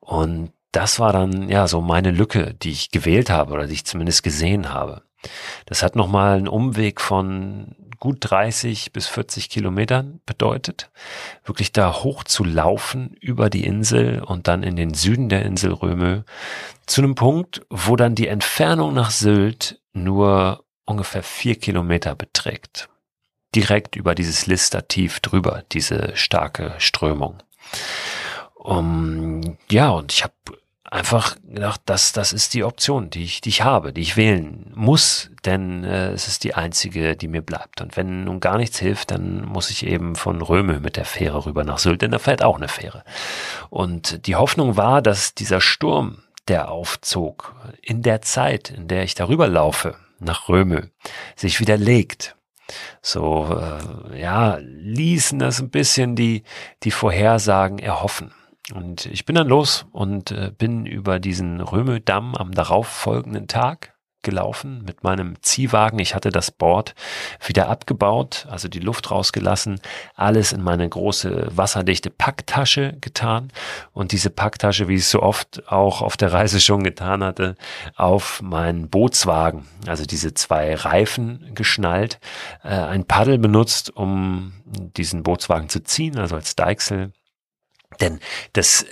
Und 0.00 0.52
das 0.72 0.98
war 0.98 1.12
dann 1.12 1.48
ja 1.48 1.68
so 1.68 1.80
meine 1.80 2.10
Lücke, 2.10 2.54
die 2.54 2.70
ich 2.70 2.90
gewählt 2.90 3.30
habe 3.30 3.52
oder 3.52 3.66
die 3.66 3.74
ich 3.74 3.84
zumindest 3.84 4.22
gesehen 4.22 4.72
habe. 4.72 5.02
Das 5.66 5.82
hat 5.82 5.96
nochmal 5.96 6.36
einen 6.36 6.48
Umweg 6.48 7.00
von 7.00 7.76
gut 7.98 8.18
30 8.20 8.92
bis 8.92 9.06
40 9.06 9.48
Kilometern 9.48 10.20
bedeutet, 10.26 10.90
wirklich 11.44 11.72
da 11.72 12.02
hoch 12.02 12.24
zu 12.24 12.44
laufen 12.44 13.16
über 13.20 13.50
die 13.50 13.64
Insel 13.64 14.22
und 14.22 14.48
dann 14.48 14.62
in 14.62 14.76
den 14.76 14.94
Süden 14.94 15.28
der 15.28 15.44
Insel 15.44 15.72
Römö 15.72 16.22
zu 16.86 17.02
einem 17.02 17.14
Punkt, 17.14 17.62
wo 17.70 17.96
dann 17.96 18.14
die 18.14 18.28
Entfernung 18.28 18.94
nach 18.94 19.10
Sylt 19.10 19.80
nur 19.92 20.64
ungefähr 20.84 21.22
vier 21.22 21.56
Kilometer 21.56 22.14
beträgt. 22.14 22.88
Direkt 23.54 23.96
über 23.96 24.14
dieses 24.14 24.46
Lister 24.46 24.88
tief 24.88 25.20
drüber, 25.20 25.64
diese 25.72 26.16
starke 26.16 26.74
Strömung. 26.78 27.42
Um, 28.54 29.58
ja, 29.70 29.90
und 29.90 30.12
ich 30.12 30.24
habe 30.24 30.34
einfach 30.94 31.36
gedacht, 31.42 31.80
das, 31.86 32.12
das 32.12 32.32
ist 32.32 32.54
die 32.54 32.62
Option, 32.62 33.10
die 33.10 33.24
ich, 33.24 33.40
die 33.40 33.48
ich 33.48 33.62
habe, 33.62 33.92
die 33.92 34.00
ich 34.00 34.16
wählen 34.16 34.70
muss, 34.76 35.30
denn 35.44 35.82
äh, 35.82 36.12
es 36.12 36.28
ist 36.28 36.44
die 36.44 36.54
einzige, 36.54 37.16
die 37.16 37.26
mir 37.26 37.42
bleibt. 37.42 37.80
Und 37.80 37.96
wenn 37.96 38.22
nun 38.24 38.38
gar 38.38 38.58
nichts 38.58 38.78
hilft, 38.78 39.10
dann 39.10 39.44
muss 39.44 39.70
ich 39.70 39.84
eben 39.84 40.14
von 40.14 40.40
Röme 40.40 40.78
mit 40.78 40.96
der 40.96 41.04
Fähre 41.04 41.46
rüber 41.46 41.64
nach 41.64 41.78
Sylt, 41.78 42.02
denn 42.02 42.12
da 42.12 42.20
fährt 42.20 42.44
auch 42.44 42.58
eine 42.58 42.68
Fähre. 42.68 43.02
Und 43.70 44.28
die 44.28 44.36
Hoffnung 44.36 44.76
war, 44.76 45.02
dass 45.02 45.34
dieser 45.34 45.60
Sturm, 45.60 46.22
der 46.46 46.70
aufzog, 46.70 47.56
in 47.82 48.02
der 48.02 48.22
Zeit, 48.22 48.70
in 48.70 48.86
der 48.86 49.02
ich 49.02 49.16
darüber 49.16 49.48
laufe, 49.48 49.96
nach 50.20 50.48
Röme 50.48 50.90
sich 51.34 51.58
wieder 51.58 51.76
legt. 51.76 52.36
So, 53.02 53.60
äh, 54.12 54.20
ja, 54.20 54.58
ließen 54.60 55.40
das 55.40 55.58
ein 55.58 55.70
bisschen 55.70 56.14
die, 56.14 56.44
die 56.84 56.92
Vorhersagen 56.92 57.80
erhoffen. 57.80 58.32
Und 58.72 59.06
ich 59.06 59.26
bin 59.26 59.34
dann 59.34 59.48
los 59.48 59.86
und 59.92 60.30
äh, 60.30 60.50
bin 60.56 60.86
über 60.86 61.18
diesen 61.18 61.60
Römedamm 61.60 62.34
am 62.34 62.52
darauffolgenden 62.52 63.46
Tag 63.46 63.94
gelaufen 64.24 64.82
mit 64.84 65.04
meinem 65.04 65.40
Ziehwagen. 65.42 66.00
Ich 66.00 66.14
hatte 66.14 66.30
das 66.30 66.50
Board 66.50 66.94
wieder 67.46 67.68
abgebaut, 67.68 68.46
also 68.50 68.66
die 68.66 68.80
Luft 68.80 69.10
rausgelassen, 69.12 69.80
alles 70.16 70.52
in 70.52 70.62
meine 70.62 70.88
große 70.88 71.48
wasserdichte 71.50 72.10
Packtasche 72.10 72.96
getan 73.00 73.52
und 73.92 74.10
diese 74.10 74.30
Packtasche, 74.30 74.88
wie 74.88 74.94
ich 74.94 75.02
es 75.02 75.10
so 75.10 75.22
oft 75.22 75.68
auch 75.68 76.02
auf 76.02 76.16
der 76.16 76.32
Reise 76.32 76.58
schon 76.58 76.82
getan 76.82 77.22
hatte, 77.22 77.54
auf 77.94 78.42
meinen 78.42 78.88
Bootswagen, 78.88 79.66
also 79.86 80.04
diese 80.04 80.34
zwei 80.34 80.74
Reifen 80.74 81.50
geschnallt, 81.54 82.18
äh, 82.64 82.68
ein 82.68 83.04
Paddel 83.04 83.38
benutzt, 83.38 83.94
um 83.94 84.54
diesen 84.64 85.22
Bootswagen 85.22 85.68
zu 85.68 85.82
ziehen, 85.84 86.18
also 86.18 86.34
als 86.34 86.56
Deichsel. 86.56 87.12
Denn 88.00 88.20
das 88.52 88.84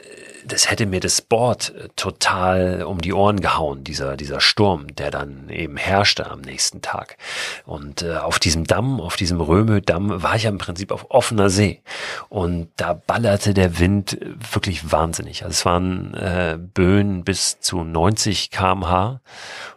das 0.45 0.71
hätte 0.71 0.87
mir 0.87 1.01
das 1.01 1.21
Board 1.23 1.75
äh, 1.75 1.89
total 1.97 2.83
um 2.83 3.01
die 3.01 3.13
Ohren 3.13 3.41
gehauen, 3.41 3.85
dieser, 3.85 4.17
dieser 4.17 4.41
Sturm, 4.41 4.95
der 4.95 5.11
dann 5.11 5.49
eben 5.49 5.77
herrschte 5.77 6.31
am 6.31 6.41
nächsten 6.41 6.83
Tag. 6.83 7.17
Und 7.65 8.03
äh, 8.03 8.17
auf 8.17 8.39
diesem 8.39 8.65
Damm, 8.65 9.01
auf 9.01 9.17
diesem 9.17 9.41
Röme-Damm, 9.41 10.23
war 10.23 10.37
ich 10.37 10.45
ja 10.45 10.51
im 10.51 10.59
Prinzip 10.59 10.91
auf 10.93 11.11
offener 11.11 11.51
See. 11.51 11.81
Und 12.29 12.69
da 12.77 12.95
ballerte 12.95 13.55
der 13.55 13.79
Wind 13.79 14.19
wirklich 14.53 14.91
wahnsinnig. 14.91 15.45
Also 15.45 15.53
es 15.53 15.65
waren 15.65 16.15
äh, 16.15 16.59
Böen 16.59 17.25
bis 17.25 17.61
zu 17.61 17.85
90 17.85 18.51
kmh. 18.51 19.21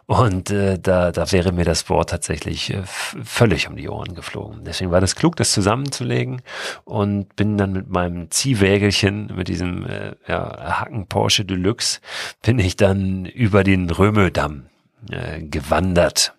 Und 0.06 0.50
äh, 0.50 0.78
da, 0.78 1.10
da 1.10 1.32
wäre 1.32 1.50
mir 1.50 1.64
das 1.64 1.84
Board 1.84 2.10
tatsächlich 2.10 2.72
äh, 2.72 2.82
völlig 2.84 3.68
um 3.68 3.74
die 3.74 3.88
Ohren 3.88 4.14
geflogen. 4.14 4.62
Deswegen 4.64 4.92
war 4.92 5.00
das 5.00 5.16
klug, 5.16 5.34
das 5.34 5.50
zusammenzulegen 5.50 6.42
und 6.84 7.34
bin 7.34 7.58
dann 7.58 7.72
mit 7.72 7.90
meinem 7.90 8.30
Ziehwägelchen, 8.30 9.32
mit 9.34 9.48
diesem 9.48 9.84
äh, 9.84 10.14
ja, 10.28 10.78
Hacken 10.80 11.08
Porsche 11.08 11.44
Deluxe, 11.44 12.00
bin 12.42 12.60
ich 12.60 12.76
dann 12.76 13.26
über 13.26 13.64
den 13.64 13.90
Römeldamm 13.90 14.66
äh, 15.10 15.42
gewandert 15.42 16.34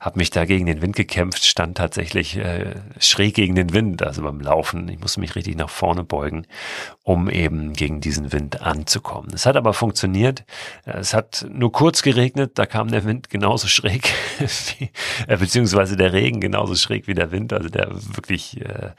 habe 0.00 0.18
mich 0.18 0.30
da 0.30 0.44
gegen 0.44 0.66
den 0.66 0.82
Wind 0.82 0.96
gekämpft, 0.96 1.44
stand 1.44 1.76
tatsächlich 1.76 2.36
äh, 2.36 2.74
schräg 2.98 3.34
gegen 3.34 3.54
den 3.54 3.72
Wind, 3.72 4.02
also 4.02 4.22
beim 4.22 4.40
Laufen. 4.40 4.88
Ich 4.88 4.98
musste 4.98 5.20
mich 5.20 5.34
richtig 5.34 5.56
nach 5.56 5.70
vorne 5.70 6.04
beugen, 6.04 6.46
um 7.02 7.28
eben 7.28 7.72
gegen 7.72 8.00
diesen 8.00 8.32
Wind 8.32 8.62
anzukommen. 8.62 9.30
Es 9.34 9.46
hat 9.46 9.56
aber 9.56 9.72
funktioniert. 9.72 10.44
Es 10.84 11.14
hat 11.14 11.46
nur 11.50 11.72
kurz 11.72 12.02
geregnet, 12.02 12.52
da 12.54 12.66
kam 12.66 12.90
der 12.90 13.04
Wind 13.04 13.30
genauso 13.30 13.68
schräg, 13.68 14.12
wie, 14.38 14.90
äh, 15.26 15.36
beziehungsweise 15.36 15.96
der 15.96 16.12
Regen 16.12 16.40
genauso 16.40 16.74
schräg 16.74 17.06
wie 17.06 17.14
der 17.14 17.30
Wind, 17.30 17.52
also 17.52 17.68
der 17.68 17.88
wirklich, 17.90 18.60
äh, 18.60 18.90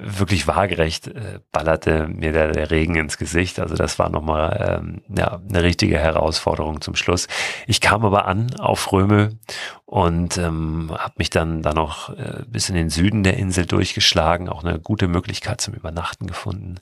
wirklich 0.00 0.46
waagerecht 0.46 1.08
äh, 1.08 1.40
ballerte 1.50 2.06
mir 2.06 2.32
der, 2.32 2.52
der 2.52 2.70
Regen 2.70 2.94
ins 2.94 3.18
Gesicht. 3.18 3.58
Also 3.58 3.74
das 3.74 3.98
war 3.98 4.08
nochmal 4.08 4.80
ähm, 4.80 5.02
ja, 5.08 5.40
eine 5.48 5.62
richtige 5.62 5.98
Herausforderung 5.98 6.80
zum 6.80 6.94
Schluss. 6.94 7.26
Ich 7.66 7.80
kam 7.80 8.04
aber 8.04 8.26
an 8.26 8.54
auf 8.58 8.92
Röme 8.92 9.30
und 9.86 10.38
ähm, 10.38 10.90
habe 10.96 11.14
mich 11.18 11.30
dann 11.30 11.62
da 11.62 11.74
noch 11.74 12.10
äh, 12.16 12.44
bis 12.46 12.68
in 12.68 12.76
den 12.76 12.90
Süden 12.90 13.24
der 13.24 13.36
Insel 13.36 13.66
durchgeschlagen, 13.66 14.48
auch 14.48 14.64
eine 14.64 14.78
gute 14.78 15.08
Möglichkeit 15.08 15.60
zum 15.60 15.74
Übernachten 15.74 16.26
gefunden 16.26 16.76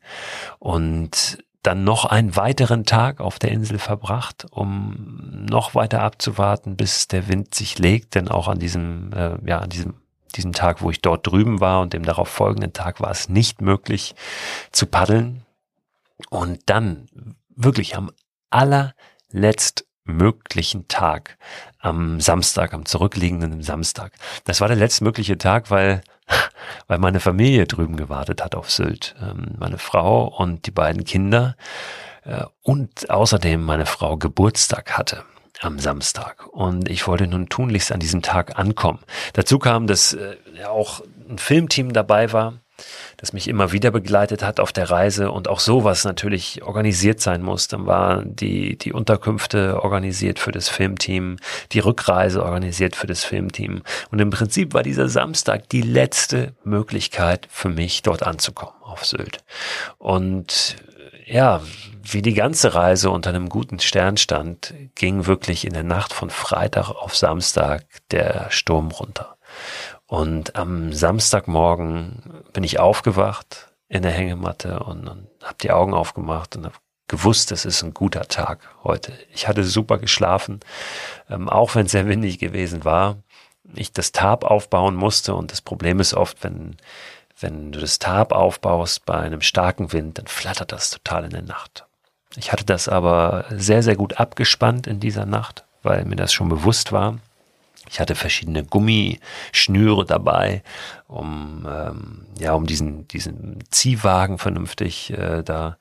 und 0.58 1.38
dann 1.62 1.82
noch 1.82 2.04
einen 2.04 2.36
weiteren 2.36 2.84
Tag 2.84 3.20
auf 3.20 3.40
der 3.40 3.50
Insel 3.50 3.78
verbracht, 3.78 4.46
um 4.50 5.46
noch 5.50 5.74
weiter 5.74 6.02
abzuwarten, 6.02 6.76
bis 6.76 7.08
der 7.08 7.26
Wind 7.28 7.54
sich 7.54 7.78
legt, 7.78 8.14
denn 8.14 8.28
auch 8.28 8.46
an 8.46 8.60
diesem 8.60 9.12
äh, 9.12 9.36
ja 9.44 9.58
an 9.58 9.70
diesem 9.70 9.94
diesem 10.36 10.52
Tag, 10.52 10.82
wo 10.82 10.90
ich 10.90 11.00
dort 11.00 11.26
drüben 11.26 11.60
war 11.60 11.80
und 11.80 11.92
dem 11.92 12.04
darauf 12.04 12.28
folgenden 12.28 12.72
Tag 12.72 13.00
war 13.00 13.10
es 13.10 13.28
nicht 13.28 13.60
möglich 13.60 14.14
zu 14.72 14.86
paddeln 14.86 15.44
und 16.30 16.60
dann 16.66 17.06
wirklich 17.54 17.96
am 17.96 18.10
allerletzt 18.50 19.86
möglichen 20.04 20.86
Tag 20.88 21.36
am 21.78 22.20
Samstag, 22.20 22.72
am 22.72 22.84
zurückliegenden 22.84 23.62
Samstag. 23.62 24.12
Das 24.44 24.60
war 24.60 24.68
der 24.68 24.76
letztmögliche 24.76 25.36
Tag, 25.38 25.70
weil, 25.70 26.02
weil 26.86 26.98
meine 26.98 27.20
Familie 27.20 27.66
drüben 27.66 27.96
gewartet 27.96 28.42
hat 28.42 28.54
auf 28.54 28.70
Sylt. 28.70 29.16
Ähm, 29.20 29.54
meine 29.58 29.78
Frau 29.78 30.26
und 30.26 30.66
die 30.66 30.70
beiden 30.70 31.04
Kinder 31.04 31.56
äh, 32.24 32.44
und 32.62 33.10
außerdem 33.10 33.62
meine 33.62 33.86
Frau 33.86 34.16
Geburtstag 34.16 34.96
hatte 34.96 35.24
am 35.60 35.78
Samstag. 35.78 36.46
Und 36.46 36.88
ich 36.88 37.06
wollte 37.06 37.26
nun 37.26 37.48
tunlichst 37.48 37.92
an 37.92 38.00
diesem 38.00 38.22
Tag 38.22 38.58
ankommen. 38.58 39.00
Dazu 39.32 39.58
kam, 39.58 39.86
dass 39.86 40.14
äh, 40.14 40.36
auch 40.66 41.02
ein 41.28 41.38
Filmteam 41.38 41.92
dabei 41.92 42.32
war 42.32 42.54
das 43.16 43.32
mich 43.32 43.48
immer 43.48 43.72
wieder 43.72 43.90
begleitet 43.90 44.42
hat 44.42 44.60
auf 44.60 44.72
der 44.72 44.90
Reise 44.90 45.30
und 45.30 45.48
auch 45.48 45.60
sowas 45.60 46.04
natürlich 46.04 46.62
organisiert 46.62 47.20
sein 47.20 47.42
muss. 47.42 47.68
Dann 47.68 47.86
waren 47.86 48.36
die, 48.36 48.76
die 48.76 48.92
Unterkünfte 48.92 49.82
organisiert 49.82 50.38
für 50.38 50.52
das 50.52 50.68
Filmteam, 50.68 51.36
die 51.72 51.78
Rückreise 51.78 52.42
organisiert 52.42 52.96
für 52.96 53.06
das 53.06 53.24
Filmteam. 53.24 53.82
Und 54.10 54.18
im 54.18 54.30
Prinzip 54.30 54.74
war 54.74 54.82
dieser 54.82 55.08
Samstag 55.08 55.68
die 55.70 55.82
letzte 55.82 56.54
Möglichkeit 56.64 57.48
für 57.50 57.68
mich, 57.68 58.02
dort 58.02 58.22
anzukommen 58.22 58.74
auf 58.82 59.04
Sylt. 59.04 59.38
Und 59.98 60.76
ja, 61.26 61.60
wie 62.02 62.22
die 62.22 62.34
ganze 62.34 62.74
Reise 62.74 63.10
unter 63.10 63.30
einem 63.30 63.48
guten 63.48 63.80
Stern 63.80 64.16
stand, 64.16 64.72
ging 64.94 65.26
wirklich 65.26 65.66
in 65.66 65.72
der 65.72 65.82
Nacht 65.82 66.12
von 66.12 66.30
Freitag 66.30 66.90
auf 66.90 67.16
Samstag 67.16 67.84
der 68.12 68.46
Sturm 68.50 68.92
runter. 68.92 69.36
Und 70.06 70.54
am 70.54 70.92
Samstagmorgen 70.92 72.44
bin 72.52 72.62
ich 72.62 72.78
aufgewacht 72.78 73.72
in 73.88 74.02
der 74.02 74.12
Hängematte 74.12 74.80
und, 74.80 75.08
und 75.08 75.26
habe 75.42 75.56
die 75.60 75.72
Augen 75.72 75.94
aufgemacht 75.94 76.54
und 76.56 76.64
habe 76.64 76.76
gewusst, 77.08 77.50
es 77.50 77.64
ist 77.64 77.82
ein 77.82 77.92
guter 77.92 78.28
Tag 78.28 78.60
heute. 78.84 79.12
Ich 79.32 79.48
hatte 79.48 79.64
super 79.64 79.98
geschlafen, 79.98 80.60
ähm, 81.28 81.48
auch 81.48 81.74
wenn 81.74 81.86
es 81.86 81.92
sehr 81.92 82.06
windig 82.06 82.38
gewesen 82.38 82.84
war. 82.84 83.16
Ich 83.74 83.92
das 83.92 84.12
Tab 84.12 84.44
aufbauen 84.44 84.94
musste 84.94 85.34
und 85.34 85.50
das 85.50 85.60
Problem 85.60 85.98
ist 85.98 86.14
oft, 86.14 86.42
wenn, 86.44 86.76
wenn 87.38 87.72
du 87.72 87.80
das 87.80 87.98
Tab 87.98 88.32
aufbaust 88.32 89.04
bei 89.04 89.14
einem 89.14 89.42
starken 89.42 89.92
Wind, 89.92 90.18
dann 90.18 90.26
flattert 90.26 90.72
das 90.72 90.90
total 90.90 91.24
in 91.24 91.30
der 91.30 91.42
Nacht. 91.42 91.84
Ich 92.36 92.52
hatte 92.52 92.64
das 92.64 92.88
aber 92.88 93.44
sehr, 93.50 93.82
sehr 93.82 93.96
gut 93.96 94.18
abgespannt 94.18 94.86
in 94.86 95.00
dieser 95.00 95.26
Nacht, 95.26 95.64
weil 95.82 96.04
mir 96.04 96.16
das 96.16 96.32
schon 96.32 96.48
bewusst 96.48 96.92
war. 96.92 97.18
Ich 97.88 98.00
hatte 98.00 98.14
verschiedene 98.14 98.64
Gummischnüre 98.64 100.04
dabei, 100.04 100.62
um 101.06 101.66
ähm, 101.70 102.26
ja 102.38 102.52
um 102.54 102.66
diesen 102.66 103.06
diesen 103.08 103.58
Ziehwagen 103.70 104.38
vernünftig 104.38 105.12
äh, 105.12 105.42
da 105.44 105.76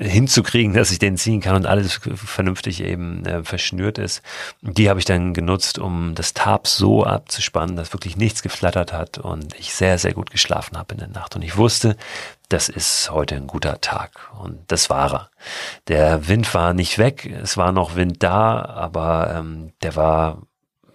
hinzukriegen, 0.00 0.74
dass 0.74 0.90
ich 0.90 0.98
den 0.98 1.16
ziehen 1.16 1.40
kann 1.40 1.56
und 1.56 1.66
alles 1.66 2.00
vernünftig 2.14 2.82
eben 2.82 3.24
äh, 3.24 3.42
verschnürt 3.42 3.98
ist. 3.98 4.22
Die 4.62 4.88
habe 4.88 4.98
ich 4.98 5.04
dann 5.04 5.34
genutzt, 5.34 5.78
um 5.78 6.14
das 6.14 6.34
Tab 6.34 6.66
so 6.66 7.04
abzuspannen, 7.04 7.76
dass 7.76 7.92
wirklich 7.92 8.16
nichts 8.16 8.42
geflattert 8.42 8.92
hat 8.92 9.18
und 9.18 9.54
ich 9.54 9.74
sehr, 9.74 9.98
sehr 9.98 10.12
gut 10.12 10.30
geschlafen 10.30 10.78
habe 10.78 10.94
in 10.94 10.98
der 10.98 11.08
Nacht. 11.08 11.36
Und 11.36 11.42
ich 11.42 11.56
wusste, 11.56 11.96
das 12.48 12.68
ist 12.68 13.10
heute 13.10 13.36
ein 13.36 13.46
guter 13.46 13.80
Tag. 13.80 14.12
Und 14.38 14.60
das 14.68 14.90
war 14.90 15.12
er. 15.12 15.30
Der 15.88 16.28
Wind 16.28 16.52
war 16.54 16.74
nicht 16.74 16.98
weg, 16.98 17.30
es 17.42 17.56
war 17.56 17.72
noch 17.72 17.96
Wind 17.96 18.22
da, 18.22 18.64
aber 18.64 19.34
ähm, 19.36 19.72
der 19.82 19.96
war 19.96 20.42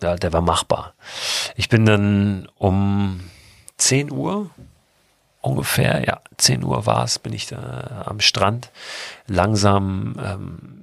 ja, 0.02 0.16
der 0.16 0.34
war 0.34 0.42
machbar. 0.42 0.94
Ich 1.56 1.70
bin 1.70 1.86
dann 1.86 2.48
um 2.56 3.20
10 3.78 4.12
Uhr 4.12 4.50
ungefähr, 5.42 6.06
ja, 6.06 6.22
10 6.38 6.64
Uhr 6.64 6.86
war 6.86 7.04
es, 7.04 7.20
bin 7.20 7.34
ich 7.34 7.48
da 7.48 8.04
am 8.06 8.20
Strand 8.20 8.72
langsam 9.28 10.16
ähm, 10.24 10.80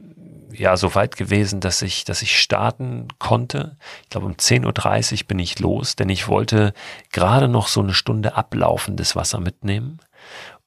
ja 0.53 0.77
so 0.77 0.95
weit 0.95 1.17
gewesen, 1.17 1.61
dass 1.61 1.83
ich, 1.83 2.05
dass 2.05 2.23
ich 2.23 2.41
starten 2.41 3.09
konnte. 3.19 3.77
Ich 4.05 4.11
glaube, 4.11 4.27
um 4.27 4.35
10.30 4.35 5.23
Uhr 5.23 5.27
bin 5.29 5.39
ich 5.39 5.59
los, 5.59 5.97
denn 5.97 6.09
ich 6.09 6.29
wollte 6.29 6.73
gerade 7.13 7.49
noch 7.49 7.69
so 7.69 7.81
eine 7.81 7.95
Stunde 7.95 8.37
ablaufendes 8.37 9.17
Wasser 9.17 9.41
mitnehmen, 9.41 10.01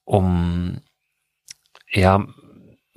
um 0.05 0.81
ja 1.91 2.24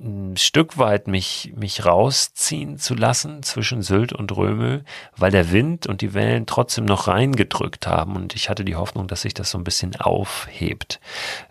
ein 0.03 0.35
Stück 0.37 0.77
weit 0.77 1.07
mich, 1.07 1.53
mich 1.55 1.85
rausziehen 1.85 2.77
zu 2.77 2.93
lassen 2.93 3.41
zwischen 3.41 3.81
Sylt 3.81 4.11
und 4.11 4.35
Römel, 4.35 4.83
weil 5.15 5.31
der 5.31 5.51
Wind 5.51 5.87
und 5.87 6.01
die 6.01 6.13
Wellen 6.13 6.45
trotzdem 6.45 6.85
noch 6.85 7.07
reingedrückt 7.07 7.87
haben 7.87 8.15
und 8.15 8.35
ich 8.35 8.49
hatte 8.49 8.65
die 8.65 8.75
Hoffnung, 8.75 9.07
dass 9.07 9.21
sich 9.21 9.33
das 9.33 9.51
so 9.51 9.57
ein 9.57 9.63
bisschen 9.63 9.95
aufhebt. 9.95 10.99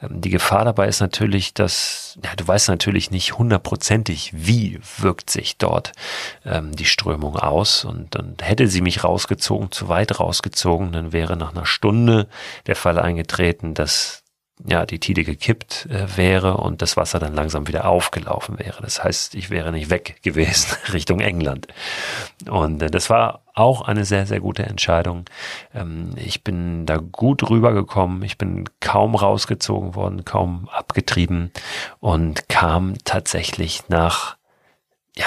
Ähm, 0.02 0.20
die 0.20 0.30
Gefahr 0.30 0.64
dabei 0.64 0.86
ist 0.88 1.00
natürlich, 1.00 1.54
dass, 1.54 2.18
ja, 2.22 2.30
du 2.36 2.46
weißt 2.46 2.68
natürlich 2.68 3.10
nicht 3.10 3.38
hundertprozentig, 3.38 4.32
wie 4.34 4.78
wirkt 4.98 5.30
sich 5.30 5.56
dort 5.56 5.92
ähm, 6.44 6.76
die 6.76 6.84
Strömung 6.84 7.36
aus 7.36 7.84
und 7.84 8.14
dann 8.14 8.36
hätte 8.40 8.68
sie 8.68 8.82
mich 8.82 9.02
rausgezogen, 9.02 9.72
zu 9.72 9.88
weit 9.88 10.20
rausgezogen, 10.20 10.92
dann 10.92 11.12
wäre 11.12 11.36
nach 11.36 11.52
einer 11.52 11.66
Stunde 11.66 12.28
der 12.66 12.76
Fall 12.76 12.98
eingetreten, 12.98 13.72
dass 13.72 14.21
ja, 14.64 14.86
die 14.86 15.00
Tide 15.00 15.24
gekippt 15.24 15.86
äh, 15.86 16.16
wäre 16.16 16.56
und 16.56 16.82
das 16.82 16.96
Wasser 16.96 17.18
dann 17.18 17.34
langsam 17.34 17.66
wieder 17.66 17.86
aufgelaufen 17.86 18.58
wäre. 18.58 18.80
Das 18.82 19.02
heißt, 19.02 19.34
ich 19.34 19.50
wäre 19.50 19.72
nicht 19.72 19.90
weg 19.90 20.18
gewesen 20.22 20.76
Richtung 20.92 21.20
England. 21.20 21.68
Und 22.48 22.82
äh, 22.82 22.90
das 22.90 23.10
war 23.10 23.42
auch 23.54 23.82
eine 23.82 24.04
sehr, 24.04 24.26
sehr 24.26 24.40
gute 24.40 24.62
Entscheidung. 24.64 25.24
Ähm, 25.74 26.14
ich 26.16 26.44
bin 26.44 26.86
da 26.86 26.98
gut 26.98 27.48
rübergekommen. 27.48 28.22
Ich 28.22 28.38
bin 28.38 28.68
kaum 28.80 29.14
rausgezogen 29.14 29.94
worden, 29.94 30.24
kaum 30.24 30.68
abgetrieben 30.70 31.52
und 32.00 32.48
kam 32.48 32.94
tatsächlich 33.04 33.88
nach, 33.88 34.36
ja, 35.16 35.26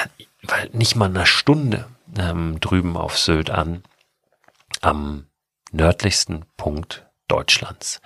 nicht 0.72 0.96
mal 0.96 1.10
einer 1.10 1.26
Stunde 1.26 1.88
ähm, 2.18 2.60
drüben 2.60 2.96
auf 2.96 3.18
Sylt 3.18 3.50
an, 3.50 3.84
am 4.82 5.26
nördlichsten 5.72 6.46
Punkt 6.58 7.05
Deutschlands. 7.28 8.02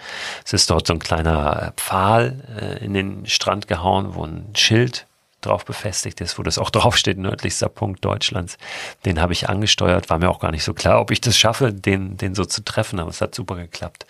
Es 0.45 0.53
ist 0.53 0.69
dort 0.69 0.87
so 0.87 0.93
ein 0.93 0.99
kleiner 0.99 1.67
äh, 1.67 1.71
Pfahl 1.79 2.43
äh, 2.59 2.83
in 2.83 2.93
den 2.93 3.25
Strand 3.25 3.67
gehauen, 3.67 4.15
wo 4.15 4.25
ein 4.25 4.55
Schild 4.55 5.05
drauf 5.41 5.65
befestigt 5.65 6.21
ist, 6.21 6.37
wo 6.37 6.43
das 6.43 6.57
auch 6.57 6.69
draufsteht, 6.69 7.17
nördlichster 7.17 7.69
Punkt 7.69 8.03
Deutschlands. 8.03 8.57
Den 9.05 9.21
habe 9.21 9.33
ich 9.33 9.49
angesteuert, 9.49 10.09
war 10.09 10.19
mir 10.19 10.29
auch 10.29 10.39
gar 10.39 10.51
nicht 10.51 10.63
so 10.63 10.73
klar, 10.73 10.99
ob 11.01 11.11
ich 11.11 11.21
das 11.21 11.37
schaffe, 11.37 11.73
den, 11.73 12.17
den 12.17 12.35
so 12.35 12.45
zu 12.45 12.63
treffen, 12.63 12.99
aber 12.99 13.09
es 13.09 13.21
hat 13.21 13.35
super 13.35 13.55
geklappt. 13.55 14.05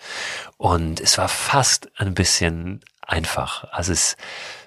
Und 0.56 1.00
es 1.00 1.18
war 1.18 1.28
fast 1.28 1.90
ein 1.96 2.14
bisschen 2.14 2.80
einfach. 3.02 3.64
Also 3.72 3.92
es 3.92 4.16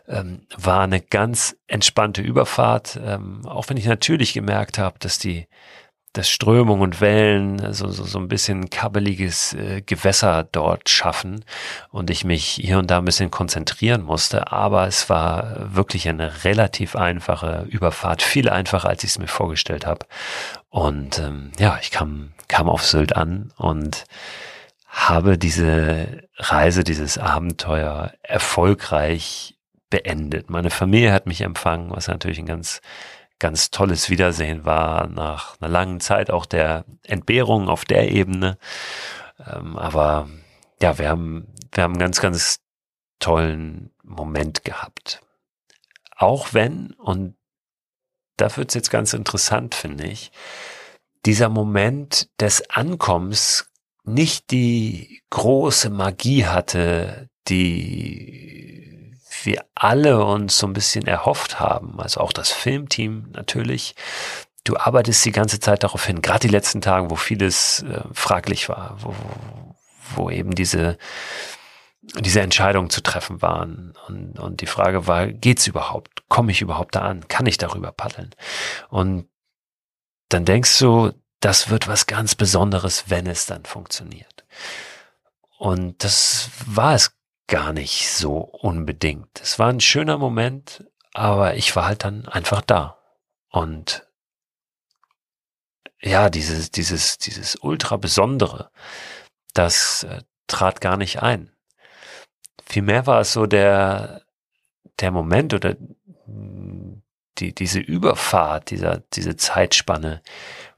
ähm, 0.08 0.42
war 0.58 0.82
eine 0.82 1.02
ganz 1.02 1.56
entspannte 1.68 2.22
Überfahrt, 2.22 3.00
ähm, 3.04 3.46
auch 3.46 3.70
wenn 3.70 3.78
ich 3.78 3.86
natürlich 3.86 4.34
gemerkt 4.34 4.78
habe, 4.78 5.00
dass 5.00 5.18
die 5.18 5.48
dass 6.14 6.30
Strömung 6.30 6.82
und 6.82 7.02
Wellen 7.02 7.74
so, 7.74 7.90
so, 7.90 8.04
so 8.04 8.20
ein 8.20 8.28
bisschen 8.28 8.70
kabbeliges 8.70 9.54
äh, 9.54 9.82
Gewässer 9.82 10.48
dort 10.52 10.90
schaffen 10.90 11.44
und 11.90 12.12
ich 12.12 12.24
mich 12.24 12.46
hier 12.46 12.78
und 12.78 12.92
da 12.92 13.00
ein 13.00 13.06
bisschen 13.06 13.32
konzentrieren 13.32 14.04
musste. 14.04 14.52
Aber 14.52 14.88
es 14.88 15.10
war 15.10 15.74
wirklich 15.74 16.08
eine 16.08 16.44
relativ 16.44 16.96
einfache 16.96 17.66
Überfahrt, 17.68 18.22
viel 18.24 18.48
einfacher, 18.48 18.90
als 18.90 19.04
ich 19.04 19.12
es 19.12 19.20
mir 19.20 19.28
vorgestellt 19.28 19.88
habe. 19.88 20.06
Und 20.70 21.18
ähm, 21.20 21.52
ja, 21.58 21.80
ich 21.82 21.90
kam, 21.90 22.34
kam 22.48 22.70
auf 22.70 22.86
Sylt 22.86 23.16
an 23.16 23.52
und 23.58 24.06
habe 24.88 25.40
diese 25.40 26.28
Reise, 26.38 26.84
dieses 26.84 27.18
Abenteuer 27.18 28.14
erfolgreich 28.22 29.56
beendet. 29.90 30.52
Meine 30.52 30.70
Familie 30.70 31.12
hat 31.12 31.26
mich 31.26 31.42
empfangen, 31.42 31.90
was 31.90 32.08
natürlich 32.08 32.38
ein 32.38 32.46
ganz 32.46 32.82
ganz 33.44 33.72
tolles 33.72 34.10
Wiedersehen 34.10 34.64
war 34.64 35.08
nach 35.08 35.60
einer 35.60 35.70
langen 35.70 36.00
Zeit 36.00 36.32
auch 36.32 36.46
der 36.46 36.86
Entbehrung 37.04 37.68
auf 37.68 37.84
der 37.84 38.10
Ebene. 38.10 38.58
Ähm, 39.46 39.78
aber 39.78 40.30
ja, 40.82 40.98
wir 40.98 41.10
haben, 41.10 41.54
wir 41.74 41.84
haben 41.84 41.92
einen 41.92 42.00
ganz, 42.00 42.22
ganz 42.22 42.62
tollen 43.20 43.92
Moment 44.02 44.64
gehabt. 44.64 45.22
Auch 46.16 46.54
wenn, 46.54 46.92
und 46.94 47.36
da 48.38 48.56
wird 48.56 48.70
es 48.70 48.76
jetzt 48.76 48.92
ganz 48.92 49.12
interessant, 49.12 49.76
finde 49.76 50.06
ich, 50.06 50.32
dieser 51.26 51.50
Moment 51.50 52.30
des 52.40 52.70
Ankommens 52.70 53.70
nicht 54.06 54.52
die 54.52 55.22
große 55.32 55.90
Magie 55.90 56.46
hatte, 56.46 57.30
die 57.50 58.73
wir 59.46 59.66
alle 59.76 60.24
uns 60.24 60.58
so 60.58 60.68
ein 60.68 60.74
bisschen 60.74 61.08
erhofft 61.08 61.60
haben, 61.60 62.00
also 62.00 62.22
auch 62.22 62.34
das 62.34 62.52
Filmteam 62.52 63.30
natürlich. 63.32 63.96
Du 64.64 64.78
arbeitest 64.78 65.26
die 65.26 65.32
ganze 65.32 65.60
Zeit 65.60 65.84
darauf 65.84 66.06
hin, 66.06 66.22
gerade 66.22 66.48
die 66.48 66.54
letzten 66.54 66.82
Tage, 66.82 67.10
wo 67.10 67.16
vieles 67.16 67.84
äh, 67.84 68.02
fraglich 68.14 68.70
war, 68.70 68.98
wo, 69.02 69.16
wo 70.16 70.30
eben 70.30 70.56
diese 70.56 70.98
diese 72.20 72.42
Entscheidungen 72.42 72.90
zu 72.90 73.02
treffen 73.02 73.42
waren. 73.42 73.94
Und, 74.08 74.38
und 74.40 74.62
die 74.62 74.68
Frage 74.68 75.08
war, 75.08 75.28
geht's 75.28 75.68
überhaupt? 75.68 76.28
Komme 76.28 76.52
ich 76.52 76.62
überhaupt 76.62 76.96
da 76.96 77.02
an? 77.02 77.28
Kann 77.28 77.46
ich 77.46 77.58
darüber 77.58 77.92
paddeln? 77.92 78.32
Und 78.90 79.30
dann 80.30 80.46
denkst 80.46 80.78
du, 80.80 81.14
das 81.40 81.70
wird 81.70 81.88
was 81.88 82.06
ganz 82.06 82.36
Besonderes, 82.36 83.06
wenn 83.08 83.28
es 83.28 83.46
dann 83.46 83.66
funktioniert. 83.66 84.46
Und 85.58 86.04
das 86.04 86.50
war 86.66 86.96
es 86.96 87.16
gar 87.54 87.72
nicht 87.72 88.10
so 88.10 88.38
unbedingt. 88.38 89.40
Es 89.40 89.60
war 89.60 89.70
ein 89.70 89.80
schöner 89.80 90.18
Moment, 90.18 90.86
aber 91.14 91.54
ich 91.54 91.76
war 91.76 91.86
halt 91.86 92.04
dann 92.04 92.28
einfach 92.28 92.64
da. 92.64 92.98
Und 93.52 94.08
ja, 96.02 96.32
dieses, 96.32 96.72
dieses, 96.72 97.20
dieses 97.20 97.56
ultra 97.58 97.98
Besondere, 97.98 98.72
das 99.54 100.02
äh, 100.02 100.24
trat 100.48 100.82
gar 100.82 100.98
nicht 100.98 101.22
ein. 101.22 101.52
Vielmehr 102.66 103.06
war 103.06 103.22
es 103.22 103.34
so 103.34 103.46
der, 103.46 104.24
der 105.00 105.12
Moment 105.12 105.54
oder 105.54 105.76
die, 106.26 107.54
diese 107.54 107.82
Überfahrt, 107.82 108.72
dieser, 108.72 109.04
diese 109.14 109.36
Zeitspanne, 109.36 110.24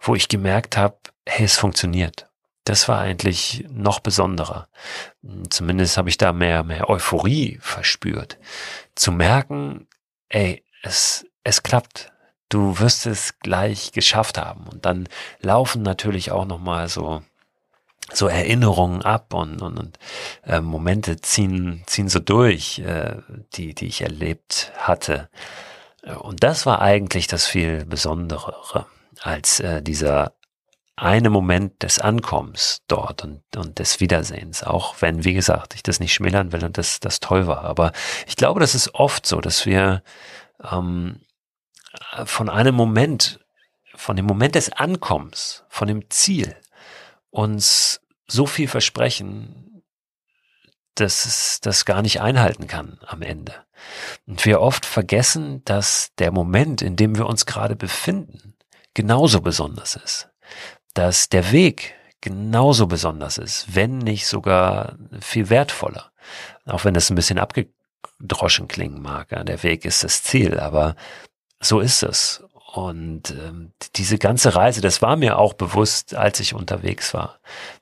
wo 0.01 0.13
ich 0.13 0.27
gemerkt 0.27 0.75
habe, 0.75 0.97
hey, 1.25 1.45
es 1.45 1.57
funktioniert 1.57 2.29
das 2.65 2.89
war 2.89 2.99
eigentlich 2.99 3.63
noch 3.69 3.99
besonderer. 3.99 4.67
Zumindest 5.49 5.97
habe 5.97 6.09
ich 6.09 6.17
da 6.17 6.33
mehr, 6.33 6.63
mehr 6.63 6.89
Euphorie 6.89 7.59
verspürt. 7.61 8.39
Zu 8.95 9.11
merken, 9.11 9.87
ey, 10.29 10.63
es, 10.81 11.25
es 11.43 11.61
klappt. 11.63 12.11
Du 12.49 12.79
wirst 12.79 13.05
es 13.05 13.39
gleich 13.39 13.91
geschafft 13.91 14.39
haben. 14.39 14.65
Und 14.67 14.85
dann 14.85 15.07
laufen 15.41 15.83
natürlich 15.83 16.31
auch 16.31 16.45
nochmal 16.45 16.89
so, 16.89 17.21
so 18.11 18.27
Erinnerungen 18.27 19.03
ab 19.03 19.33
und, 19.35 19.61
und, 19.61 19.77
und 19.77 19.99
äh, 20.43 20.59
Momente 20.59 21.21
ziehen, 21.21 21.83
ziehen 21.85 22.09
so 22.09 22.19
durch, 22.19 22.79
äh, 22.79 23.17
die, 23.53 23.75
die 23.75 23.87
ich 23.87 24.01
erlebt 24.01 24.71
hatte. 24.77 25.29
Und 26.19 26.43
das 26.43 26.65
war 26.65 26.81
eigentlich 26.81 27.27
das 27.27 27.45
viel 27.45 27.85
Besonderere 27.85 28.87
als 29.21 29.59
äh, 29.59 29.81
dieser 29.81 30.33
eine 30.97 31.29
Moment 31.29 31.83
des 31.83 31.99
Ankommens 31.99 32.81
dort 32.87 33.23
und, 33.23 33.43
und 33.55 33.79
des 33.79 33.99
Wiedersehens, 33.99 34.63
auch 34.63 35.01
wenn, 35.01 35.25
wie 35.25 35.33
gesagt, 35.33 35.75
ich 35.75 35.83
das 35.83 35.99
nicht 35.99 36.13
schmälern 36.13 36.51
will 36.51 36.63
und 36.63 36.77
das, 36.77 36.99
das 36.99 37.19
toll 37.19 37.47
war. 37.47 37.63
Aber 37.63 37.91
ich 38.27 38.35
glaube, 38.35 38.61
das 38.61 38.75
ist 38.75 38.95
oft 38.95 39.25
so, 39.25 39.41
dass 39.41 39.65
wir 39.65 40.03
ähm, 40.71 41.19
von 42.25 42.49
einem 42.49 42.75
Moment, 42.75 43.41
von 43.93 44.15
dem 44.15 44.25
Moment 44.25 44.55
des 44.55 44.71
Ankommens, 44.71 45.65
von 45.67 45.87
dem 45.87 46.09
Ziel, 46.09 46.55
uns 47.29 47.99
so 48.27 48.45
viel 48.45 48.69
versprechen, 48.69 49.83
dass 50.95 51.25
es 51.25 51.59
das 51.59 51.83
gar 51.83 52.01
nicht 52.01 52.21
einhalten 52.21 52.67
kann 52.67 52.99
am 53.05 53.21
Ende. 53.21 53.53
Und 54.25 54.45
wir 54.45 54.61
oft 54.61 54.85
vergessen, 54.85 55.61
dass 55.65 56.15
der 56.17 56.31
Moment, 56.31 56.81
in 56.81 56.95
dem 56.95 57.17
wir 57.17 57.27
uns 57.27 57.45
gerade 57.45 57.75
befinden, 57.75 58.55
genauso 58.93 59.41
besonders 59.41 59.97
ist 59.97 60.29
dass 60.95 61.29
der 61.29 61.51
Weg 61.51 61.93
genauso 62.21 62.87
besonders 62.87 63.37
ist, 63.37 63.75
wenn 63.75 63.99
nicht 63.99 64.25
sogar 64.25 64.97
viel 65.21 65.51
wertvoller. 65.51 66.11
Auch 66.65 66.83
wenn 66.83 66.95
es 66.95 67.11
ein 67.11 67.15
bisschen 67.15 67.37
abgedroschen 67.37 68.67
klingen 68.67 69.01
mag. 69.01 69.31
Ja, 69.31 69.43
der 69.43 69.61
Weg 69.61 69.85
ist 69.85 70.03
das 70.03 70.23
Ziel, 70.23 70.59
aber 70.59 70.95
so 71.59 71.79
ist 71.79 72.01
es. 72.01 72.43
Und 72.73 73.29
ähm, 73.31 73.71
diese 73.95 74.17
ganze 74.17 74.55
Reise, 74.55 74.81
das 74.81 75.01
war 75.01 75.15
mir 75.15 75.37
auch 75.37 75.53
bewusst, 75.53 76.15
als 76.15 76.39
ich 76.39 76.53
unterwegs 76.53 77.13
war. 77.13 77.39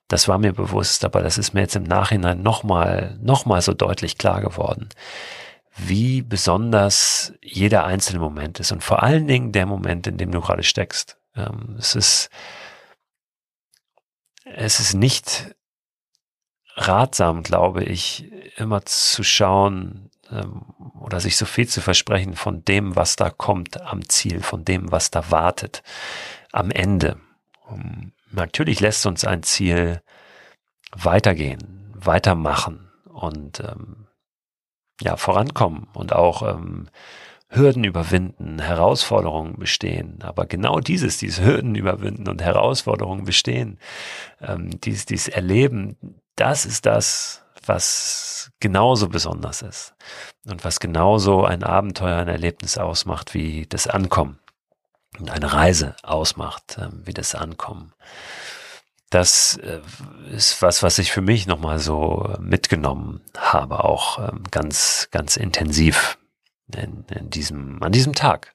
Das 0.07 0.27
war 0.27 0.37
mir 0.37 0.53
bewusst, 0.53 1.05
aber 1.05 1.23
das 1.23 1.37
ist 1.37 1.53
mir 1.53 1.61
jetzt 1.61 1.75
im 1.75 1.83
Nachhinein 1.83 2.43
nochmal, 2.43 3.17
nochmal 3.21 3.61
so 3.61 3.73
deutlich 3.73 4.17
klar 4.17 4.41
geworden, 4.41 4.89
wie 5.75 6.21
besonders 6.21 7.33
jeder 7.41 7.85
einzelne 7.85 8.19
Moment 8.19 8.59
ist 8.59 8.71
und 8.71 8.83
vor 8.83 9.01
allen 9.01 9.27
Dingen 9.27 9.51
der 9.51 9.65
Moment, 9.65 10.05
in 10.05 10.17
dem 10.17 10.31
du 10.31 10.41
gerade 10.41 10.63
steckst. 10.63 11.17
Ähm, 11.35 11.75
es 11.79 11.95
ist, 11.95 12.29
es 14.55 14.79
ist 14.79 14.93
nicht 14.93 15.55
ratsam, 16.75 17.43
glaube 17.43 17.83
ich, 17.83 18.31
immer 18.57 18.85
zu 18.85 19.23
schauen 19.23 20.09
ähm, 20.31 20.63
oder 20.99 21.19
sich 21.19 21.37
so 21.37 21.45
viel 21.45 21.67
zu 21.67 21.81
versprechen 21.81 22.35
von 22.35 22.65
dem, 22.65 22.95
was 22.95 23.15
da 23.15 23.29
kommt 23.29 23.81
am 23.81 24.07
Ziel, 24.09 24.41
von 24.41 24.65
dem, 24.65 24.91
was 24.91 25.11
da 25.11 25.31
wartet 25.31 25.83
am 26.51 26.71
Ende. 26.71 27.19
Ähm, 27.69 28.13
natürlich 28.31 28.79
lässt 28.79 29.05
uns 29.05 29.25
ein 29.25 29.43
Ziel 29.43 30.01
weitergehen, 30.91 31.91
weitermachen 31.95 32.91
und 33.05 33.59
ähm, 33.59 34.07
ja 35.01 35.17
vorankommen 35.17 35.87
und 35.93 36.13
auch 36.13 36.41
ähm, 36.43 36.89
Hürden 37.55 37.83
überwinden, 37.83 38.59
Herausforderungen 38.59 39.57
bestehen. 39.57 40.19
Aber 40.23 40.45
genau 40.45 40.79
dieses, 40.79 41.17
dieses 41.17 41.45
Hürden 41.45 41.75
überwinden 41.75 42.27
und 42.27 42.41
Herausforderungen 42.41 43.25
bestehen, 43.25 43.79
ähm, 44.41 44.81
dies, 44.81 45.05
dies 45.05 45.27
Erleben, 45.27 45.97
das 46.35 46.65
ist 46.65 46.85
das, 46.85 47.45
was 47.65 48.51
genauso 48.59 49.07
besonders 49.07 49.61
ist 49.61 49.93
und 50.45 50.65
was 50.65 50.79
genauso 50.79 51.45
ein 51.45 51.63
Abenteuer, 51.63 52.17
ein 52.17 52.27
Erlebnis 52.27 52.77
ausmacht 52.77 53.33
wie 53.33 53.65
das 53.67 53.87
Ankommen 53.87 54.39
und 55.19 55.29
eine 55.29 55.53
Reise 55.53 55.95
ausmacht, 56.03 56.77
ähm, 56.81 57.03
wie 57.05 57.13
das 57.13 57.35
Ankommen. 57.35 57.93
das 59.09 59.57
äh, 59.57 59.79
ist 60.35 60.61
was, 60.63 60.81
was 60.81 60.97
ich 60.97 61.11
für 61.11 61.21
mich 61.21 61.45
nochmal 61.45 61.77
so 61.77 62.35
mitgenommen 62.39 63.21
habe, 63.37 63.83
auch 63.83 64.17
ähm, 64.17 64.43
ganz, 64.49 65.07
ganz 65.11 65.37
intensiv 65.37 66.17
in, 66.75 67.05
in 67.15 67.29
diesem, 67.29 67.81
an 67.81 67.91
diesem 67.91 68.13
Tag. 68.13 68.53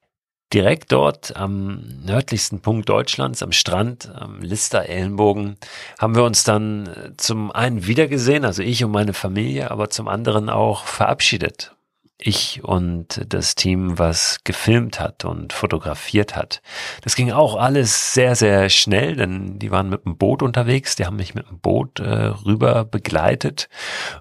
Direkt 0.53 0.93
dort 0.93 1.37
am 1.37 1.83
nördlichsten 2.05 2.61
Punkt 2.61 2.89
Deutschlands, 2.89 3.43
am 3.43 3.53
Strand, 3.53 4.11
am 4.15 4.41
Lister 4.41 4.87
Ellenbogen, 4.87 5.59
haben 5.99 6.17
wir 6.17 6.25
uns 6.25 6.43
dann 6.43 7.15
zum 7.19 7.53
einen 7.53 7.87
wiedergesehen, 7.87 8.47
also 8.47 8.63
ich 8.63 8.83
und 8.83 8.91
meine 8.91 9.13
Familie, 9.13 9.71
aber 9.71 9.91
zum 9.91 10.09
anderen 10.09 10.49
auch 10.49 10.85
verabschiedet 10.85 11.75
ich 12.21 12.65
und 12.65 13.25
das 13.29 13.55
Team, 13.55 13.99
was 13.99 14.39
gefilmt 14.43 14.99
hat 14.99 15.25
und 15.25 15.53
fotografiert 15.53 16.35
hat. 16.35 16.61
Das 17.03 17.15
ging 17.15 17.31
auch 17.31 17.57
alles 17.57 18.13
sehr, 18.13 18.35
sehr 18.35 18.69
schnell, 18.71 19.15
denn 19.17 19.59
die 19.59 19.71
waren 19.71 19.89
mit 19.89 20.05
dem 20.05 20.17
Boot 20.17 20.43
unterwegs, 20.43 20.97
die 20.97 21.07
haben 21.07 21.17
mich 21.17 21.35
mit 21.35 21.49
dem 21.49 21.61
Boot 21.61 22.01
äh, 22.01 22.33
rüber 22.45 22.85
begleitet 22.85 23.69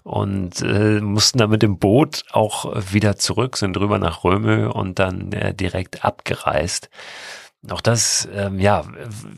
und 0.03 0.61
äh, 0.61 1.01
mussten 1.01 1.39
dann 1.39 1.49
mit 1.49 1.63
dem 1.63 1.79
Boot 1.79 2.23
auch 2.31 2.71
wieder 2.91 3.17
zurück, 3.17 3.57
sind 3.57 3.75
rüber 3.77 3.97
nach 3.97 4.23
Römö 4.23 4.69
und 4.69 4.99
dann 4.99 5.31
äh, 5.31 5.55
direkt 5.55 6.05
abgereist. 6.05 6.89
Auch 7.71 7.81
das, 7.81 8.29
ähm, 8.33 8.59
ja, 8.59 8.83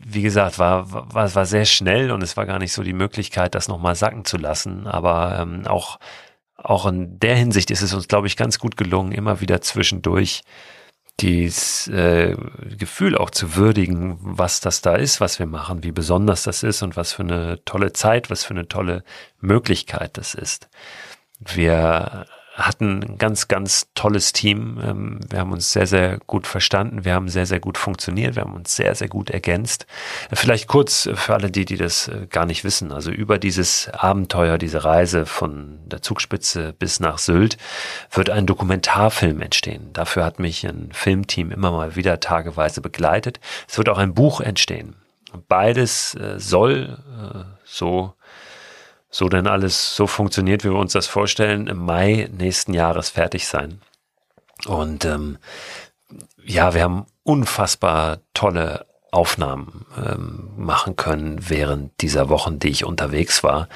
wie 0.06 0.22
gesagt, 0.22 0.60
war, 0.60 0.92
war, 0.92 1.34
war 1.34 1.46
sehr 1.46 1.66
schnell 1.66 2.12
und 2.12 2.22
es 2.22 2.36
war 2.36 2.46
gar 2.46 2.60
nicht 2.60 2.74
so 2.74 2.84
die 2.84 2.94
Möglichkeit, 2.94 3.56
das 3.56 3.70
nochmal 3.70 3.96
sacken 3.96 4.26
zu 4.26 4.38
lassen. 4.38 4.86
Aber 4.86 5.40
ähm, 5.40 5.66
auch 5.66 5.98
auch 6.64 6.86
in 6.86 7.20
der 7.20 7.36
Hinsicht 7.36 7.72
ist 7.72 7.82
es 7.82 7.94
uns, 7.94 8.08
glaube 8.08 8.28
ich, 8.28 8.38
ganz 8.38 8.60
gut 8.60 8.78
gelungen, 8.78 9.12
immer 9.12 9.42
wieder 9.42 9.62
zwischendurch 9.62 10.44
dieses 11.20 11.88
äh, 11.88 12.36
Gefühl 12.78 13.18
auch 13.18 13.30
zu 13.30 13.56
würdigen, 13.56 14.18
was 14.22 14.62
das 14.62 14.82
da 14.82 14.96
ist, 14.96 15.20
was 15.20 15.40
wir 15.40 15.46
machen, 15.46 15.84
wie 15.84 15.92
besonders 15.92 16.44
das 16.44 16.64
ist 16.64 16.82
und 16.82 16.96
was 16.96 17.14
für 17.14 17.24
eine 17.24 17.64
tolle 17.66 17.94
Zeit, 17.94 18.30
was 18.30 18.44
für 18.44 18.54
eine 18.54 18.68
tolle 18.68 19.04
Möglichkeit 19.42 20.18
das 20.18 20.34
ist. 20.34 20.70
Wir 21.40 22.26
hatten 22.60 23.04
ein 23.04 23.18
ganz, 23.18 23.48
ganz 23.48 23.88
tolles 23.96 24.34
Team. 24.34 24.80
Ähm, 24.84 25.20
wir 25.30 25.40
haben 25.40 25.52
uns 25.52 25.72
sehr, 25.72 25.88
sehr 25.88 26.20
gut 26.28 26.46
verstanden. 26.46 27.06
Wir 27.06 27.14
haben 27.14 27.30
sehr, 27.30 27.46
sehr 27.46 27.60
gut 27.60 27.78
funktioniert. 27.78 28.36
Wir 28.36 28.44
haben 28.44 28.54
uns 28.54 28.76
sehr, 28.76 28.94
sehr 28.96 29.08
gut 29.08 29.30
ergänzt. 29.30 29.88
Vielleicht 30.32 30.68
kurz 30.68 31.10
für 31.14 31.34
alle 31.34 31.50
die, 31.50 31.66
die 31.66 31.78
das 31.78 32.08
äh, 32.08 32.28
gar 32.30 32.46
nicht 32.46 32.64
wissen. 32.64 32.92
Also 32.92 33.12
über 33.12 33.40
dieses 33.40 33.90
Abenteuer, 33.90 34.58
diese 34.58 34.84
Reise 34.84 35.26
von 35.26 35.80
der 35.86 36.02
Zugspitze 36.02 36.74
bis 36.78 37.00
nach 37.00 37.18
Sylt 37.18 37.58
wird 38.12 38.30
ein 38.30 38.46
Dokumentarfilm 38.46 39.42
entstehen. 39.42 39.92
Dafür 39.94 40.26
hat 40.26 40.40
mich 40.40 40.66
ein 40.68 40.90
Filmteam 40.92 41.52
immer 41.52 41.72
mal 41.72 41.96
wieder 41.96 42.20
tageweise 42.20 42.82
begleitet. 42.82 43.40
Es 43.68 43.78
wird 43.78 43.90
auch 43.90 43.98
ein 43.98 44.14
Buch 44.14 44.42
entstehen. 44.42 44.96
Beides 45.48 46.16
äh, 46.16 46.40
soll 46.40 46.98
äh, 47.18 47.44
so 47.64 48.14
so 49.10 49.28
denn 49.30 49.48
alles 49.48 49.96
so 49.96 50.08
funktioniert, 50.08 50.64
wie 50.64 50.70
wir 50.70 50.78
uns 50.78 50.94
das 50.94 51.08
vorstellen, 51.08 51.68
im 51.68 51.84
Mai 51.84 52.30
nächsten 52.32 52.74
Jahres 52.74 53.10
fertig 53.10 53.48
sein. 53.48 53.82
Und 54.66 55.06
ähm, 55.06 55.38
ja, 56.44 56.74
wir 56.74 56.84
haben 56.84 57.06
unfassbar 57.24 58.20
tolle 58.34 58.86
Aufnahmen 59.12 59.86
ähm, 59.98 60.52
machen 60.56 60.96
können 60.96 61.50
während 61.50 62.00
dieser 62.02 62.30
Wochen, 62.30 62.60
die 62.60 62.70
ich 62.70 62.86
unterwegs 62.86 63.44
war 63.44 63.68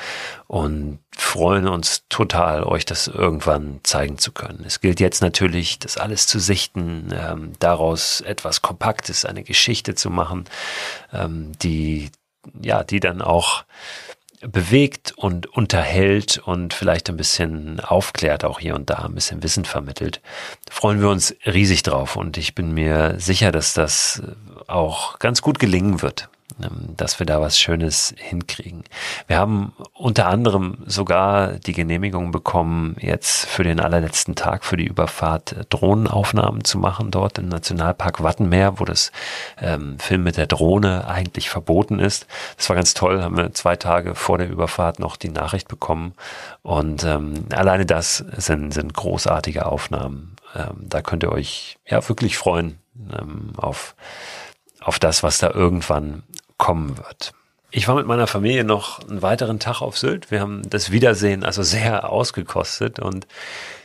und 0.45 0.99
freuen 1.15 1.67
uns 1.67 2.03
total, 2.07 2.63
euch 2.63 2.85
das 2.85 3.07
irgendwann 3.07 3.79
zeigen 3.81 4.19
zu 4.19 4.31
können. 4.31 4.63
Es 4.65 4.79
gilt 4.79 4.99
jetzt 4.99 5.23
natürlich, 5.23 5.79
das 5.79 5.97
alles 5.97 6.27
zu 6.27 6.37
sichten, 6.39 7.11
ähm, 7.11 7.53
daraus 7.59 8.21
etwas 8.21 8.61
Kompaktes, 8.61 9.25
eine 9.25 9.43
Geschichte 9.43 9.95
zu 9.95 10.11
machen, 10.11 10.45
ähm, 11.11 11.53
die 11.63 12.11
ja, 12.61 12.83
die 12.83 12.99
dann 12.99 13.21
auch 13.21 13.63
bewegt 14.47 15.13
und 15.15 15.47
unterhält 15.47 16.37
und 16.37 16.73
vielleicht 16.73 17.09
ein 17.09 17.17
bisschen 17.17 17.79
aufklärt, 17.79 18.43
auch 18.45 18.59
hier 18.59 18.75
und 18.75 18.89
da 18.89 18.95
ein 18.95 19.15
bisschen 19.15 19.43
Wissen 19.43 19.65
vermittelt, 19.65 20.21
freuen 20.69 21.01
wir 21.01 21.09
uns 21.09 21.35
riesig 21.45 21.83
drauf 21.83 22.15
und 22.15 22.37
ich 22.37 22.55
bin 22.55 22.73
mir 22.73 23.15
sicher, 23.19 23.51
dass 23.51 23.73
das 23.73 24.21
auch 24.67 25.19
ganz 25.19 25.41
gut 25.41 25.59
gelingen 25.59 26.01
wird. 26.01 26.29
Ähm, 26.61 26.95
dass 26.97 27.19
wir 27.19 27.25
da 27.25 27.41
was 27.41 27.57
Schönes 27.57 28.13
hinkriegen. 28.17 28.83
Wir 29.27 29.37
haben 29.37 29.73
unter 29.93 30.27
anderem 30.27 30.77
sogar 30.85 31.53
die 31.53 31.73
Genehmigung 31.73 32.31
bekommen, 32.31 32.95
jetzt 32.99 33.45
für 33.45 33.63
den 33.63 33.79
allerletzten 33.79 34.35
Tag 34.35 34.65
für 34.65 34.77
die 34.77 34.85
Überfahrt 34.85 35.53
äh, 35.53 35.65
Drohnenaufnahmen 35.69 36.63
zu 36.63 36.77
machen, 36.77 37.11
dort 37.11 37.37
im 37.37 37.49
Nationalpark 37.49 38.21
Wattenmeer, 38.23 38.79
wo 38.79 38.85
das 38.85 39.11
ähm, 39.61 39.97
Film 39.99 40.23
mit 40.23 40.37
der 40.37 40.47
Drohne 40.47 41.07
eigentlich 41.07 41.49
verboten 41.49 41.99
ist. 41.99 42.27
Das 42.57 42.69
war 42.69 42.75
ganz 42.75 42.93
toll, 42.93 43.21
haben 43.21 43.37
wir 43.37 43.53
zwei 43.53 43.75
Tage 43.75 44.15
vor 44.15 44.37
der 44.37 44.49
Überfahrt 44.49 44.99
noch 44.99 45.17
die 45.17 45.29
Nachricht 45.29 45.67
bekommen. 45.67 46.13
Und 46.61 47.03
ähm, 47.03 47.45
alleine 47.51 47.85
das 47.85 48.17
sind, 48.17 48.73
sind 48.73 48.93
großartige 48.93 49.65
Aufnahmen. 49.65 50.35
Ähm, 50.55 50.87
da 50.89 51.01
könnt 51.01 51.23
ihr 51.23 51.31
euch 51.31 51.77
ja 51.87 52.07
wirklich 52.07 52.37
freuen 52.37 52.79
ähm, 53.11 53.53
auf 53.57 53.95
auf 54.83 54.99
das, 54.99 55.23
was 55.23 55.37
da 55.37 55.49
irgendwann 55.49 56.23
kommen 56.63 56.97
wird. 56.97 57.33
Ich 57.71 57.89
war 57.89 57.95
mit 57.95 58.07
meiner 58.07 58.25
Familie 58.25 58.63
noch 58.63 59.05
einen 59.05 59.21
weiteren 59.21 59.59
Tag 59.59 59.81
auf 59.81 59.97
Sylt. 59.97 60.31
Wir 60.31 60.39
haben 60.39 60.61
das 60.69 60.91
Wiedersehen 60.91 61.43
also 61.43 61.61
sehr 61.61 62.09
ausgekostet 62.09 63.01
und 63.01 63.27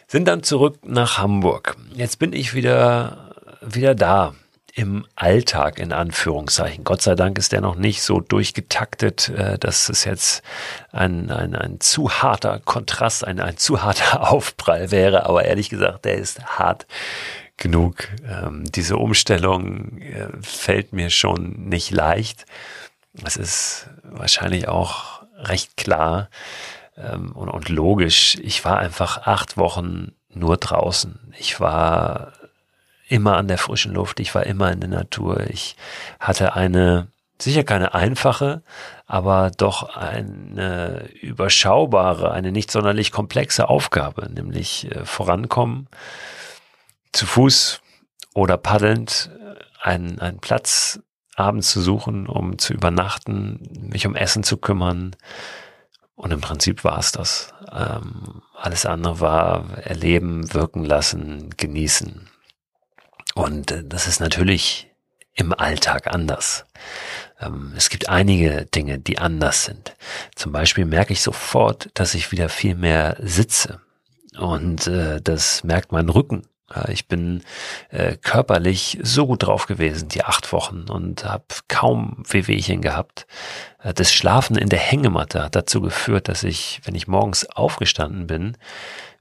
sind 0.06 0.28
dann 0.28 0.44
zurück 0.44 0.76
nach 0.84 1.18
Hamburg. 1.18 1.76
Jetzt 1.92 2.20
bin 2.20 2.32
ich 2.32 2.54
wieder, 2.54 3.34
wieder 3.62 3.96
da 3.96 4.34
im 4.76 5.06
Alltag 5.16 5.80
in 5.80 5.92
Anführungszeichen. 5.92 6.84
Gott 6.84 7.02
sei 7.02 7.16
Dank 7.16 7.36
ist 7.36 7.50
der 7.50 7.62
noch 7.62 7.74
nicht 7.74 8.00
so 8.00 8.20
durchgetaktet, 8.20 9.28
äh, 9.30 9.58
dass 9.58 9.88
es 9.88 10.04
jetzt 10.04 10.44
ein, 10.92 11.32
ein, 11.32 11.56
ein 11.56 11.80
zu 11.80 12.10
harter 12.10 12.60
Kontrast, 12.64 13.26
ein, 13.26 13.40
ein 13.40 13.56
zu 13.56 13.82
harter 13.82 14.30
Aufprall 14.30 14.92
wäre. 14.92 15.26
Aber 15.26 15.46
ehrlich 15.46 15.68
gesagt, 15.68 16.04
der 16.04 16.18
ist 16.18 16.44
hart 16.44 16.86
genug. 17.58 18.08
Ähm, 18.26 18.64
diese 18.70 18.96
Umstellung 18.96 19.98
äh, 19.98 20.28
fällt 20.40 20.92
mir 20.92 21.10
schon 21.10 21.68
nicht 21.68 21.90
leicht. 21.90 22.46
Es 23.24 23.36
ist 23.36 23.90
wahrscheinlich 24.02 24.68
auch 24.68 25.22
recht 25.36 25.76
klar 25.76 26.30
ähm, 26.96 27.32
und, 27.32 27.48
und 27.48 27.68
logisch. 27.68 28.38
Ich 28.42 28.64
war 28.64 28.78
einfach 28.78 29.26
acht 29.26 29.56
Wochen 29.56 30.12
nur 30.32 30.56
draußen. 30.56 31.32
Ich 31.38 31.60
war 31.60 32.32
immer 33.08 33.36
an 33.36 33.48
der 33.48 33.58
frischen 33.58 33.94
Luft. 33.94 34.20
Ich 34.20 34.34
war 34.34 34.46
immer 34.46 34.70
in 34.72 34.80
der 34.80 34.90
Natur. 34.90 35.40
Ich 35.48 35.76
hatte 36.20 36.54
eine 36.54 37.08
sicher 37.40 37.64
keine 37.64 37.94
einfache, 37.94 38.62
aber 39.06 39.50
doch 39.56 39.96
eine 39.96 41.08
überschaubare, 41.20 42.32
eine 42.32 42.52
nicht 42.52 42.70
sonderlich 42.70 43.12
komplexe 43.12 43.68
Aufgabe, 43.68 44.28
nämlich 44.30 44.90
äh, 44.90 45.04
vorankommen, 45.04 45.88
zu 47.12 47.26
Fuß 47.26 47.80
oder 48.34 48.56
paddelnd 48.56 49.30
einen, 49.80 50.18
einen 50.20 50.38
Platz 50.38 51.00
abends 51.36 51.70
zu 51.70 51.80
suchen, 51.80 52.26
um 52.26 52.58
zu 52.58 52.72
übernachten, 52.72 53.60
mich 53.80 54.06
um 54.06 54.16
Essen 54.16 54.42
zu 54.42 54.56
kümmern. 54.56 55.14
Und 56.16 56.32
im 56.32 56.40
Prinzip 56.40 56.82
war 56.82 56.98
es 56.98 57.12
das. 57.12 57.54
Ähm, 57.72 58.42
alles 58.54 58.86
andere 58.86 59.20
war 59.20 59.78
erleben, 59.78 60.52
wirken 60.52 60.84
lassen, 60.84 61.50
genießen. 61.56 62.28
Und 63.34 63.70
äh, 63.70 63.84
das 63.84 64.08
ist 64.08 64.20
natürlich 64.20 64.90
im 65.34 65.54
Alltag 65.54 66.08
anders. 66.08 66.64
Ähm, 67.40 67.72
es 67.76 67.88
gibt 67.88 68.08
einige 68.08 68.66
Dinge, 68.66 68.98
die 68.98 69.18
anders 69.18 69.64
sind. 69.64 69.94
Zum 70.34 70.50
Beispiel 70.50 70.86
merke 70.86 71.12
ich 71.12 71.22
sofort, 71.22 71.90
dass 71.94 72.14
ich 72.14 72.32
wieder 72.32 72.48
viel 72.48 72.74
mehr 72.74 73.16
sitze. 73.20 73.80
Und 74.36 74.88
äh, 74.88 75.20
das 75.20 75.62
merkt 75.62 75.92
mein 75.92 76.08
Rücken 76.08 76.42
ich 76.88 77.08
bin 77.08 77.42
äh, 77.90 78.16
körperlich 78.16 78.98
so 79.02 79.26
gut 79.26 79.44
drauf 79.44 79.66
gewesen, 79.66 80.08
die 80.08 80.24
acht 80.24 80.52
Wochen, 80.52 80.84
und 80.88 81.24
habe 81.24 81.44
kaum 81.68 82.22
Wehwehchen 82.28 82.82
gehabt. 82.82 83.26
Äh, 83.82 83.94
das 83.94 84.12
Schlafen 84.12 84.56
in 84.56 84.68
der 84.68 84.78
Hängematte 84.78 85.42
hat 85.42 85.56
dazu 85.56 85.80
geführt, 85.80 86.28
dass 86.28 86.44
ich, 86.44 86.80
wenn 86.84 86.94
ich 86.94 87.08
morgens 87.08 87.48
aufgestanden 87.50 88.26
bin, 88.26 88.56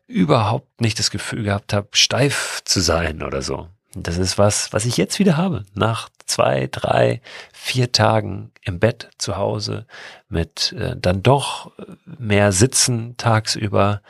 überhaupt 0.08 0.82
nicht 0.82 1.00
das 1.00 1.12
Gefühl 1.12 1.44
gehabt 1.44 1.74
habe, 1.74 1.88
steif 1.92 2.62
zu 2.66 2.80
sein 2.80 3.22
oder 3.22 3.42
so. 3.42 3.68
Das 3.94 4.18
ist 4.18 4.38
was, 4.38 4.74
was 4.74 4.86
ich 4.86 4.98
jetzt 4.98 5.18
wieder 5.18 5.38
habe. 5.38 5.66
Nach 5.74 6.10
zwei, 6.26 6.68
drei, 6.72 7.22
vier 7.54 7.92
Tagen 7.92 8.52
im 8.62 8.80
Bett 8.80 9.10
zu 9.18 9.38
Hause 9.38 9.86
mit 10.30 10.74
äh, 10.74 10.96
dann 10.98 11.24
doch 11.24 11.72
mehr 12.06 12.52
Sitzen 12.52 13.16
tagsüber, 13.18 14.02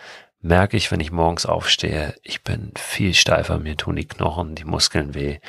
merke 0.42 0.78
ich, 0.78 0.92
wenn 0.92 1.00
ich 1.00 1.12
morgens 1.12 1.46
aufstehe, 1.46 2.16
ich 2.24 2.44
bin 2.44 2.72
viel 2.78 3.14
steifer, 3.14 3.58
mir 3.58 3.78
tun 3.78 3.96
die 3.96 4.08
Knochen, 4.08 4.56
die 4.56 4.66
Muskeln 4.66 5.14
weh. 5.14 5.40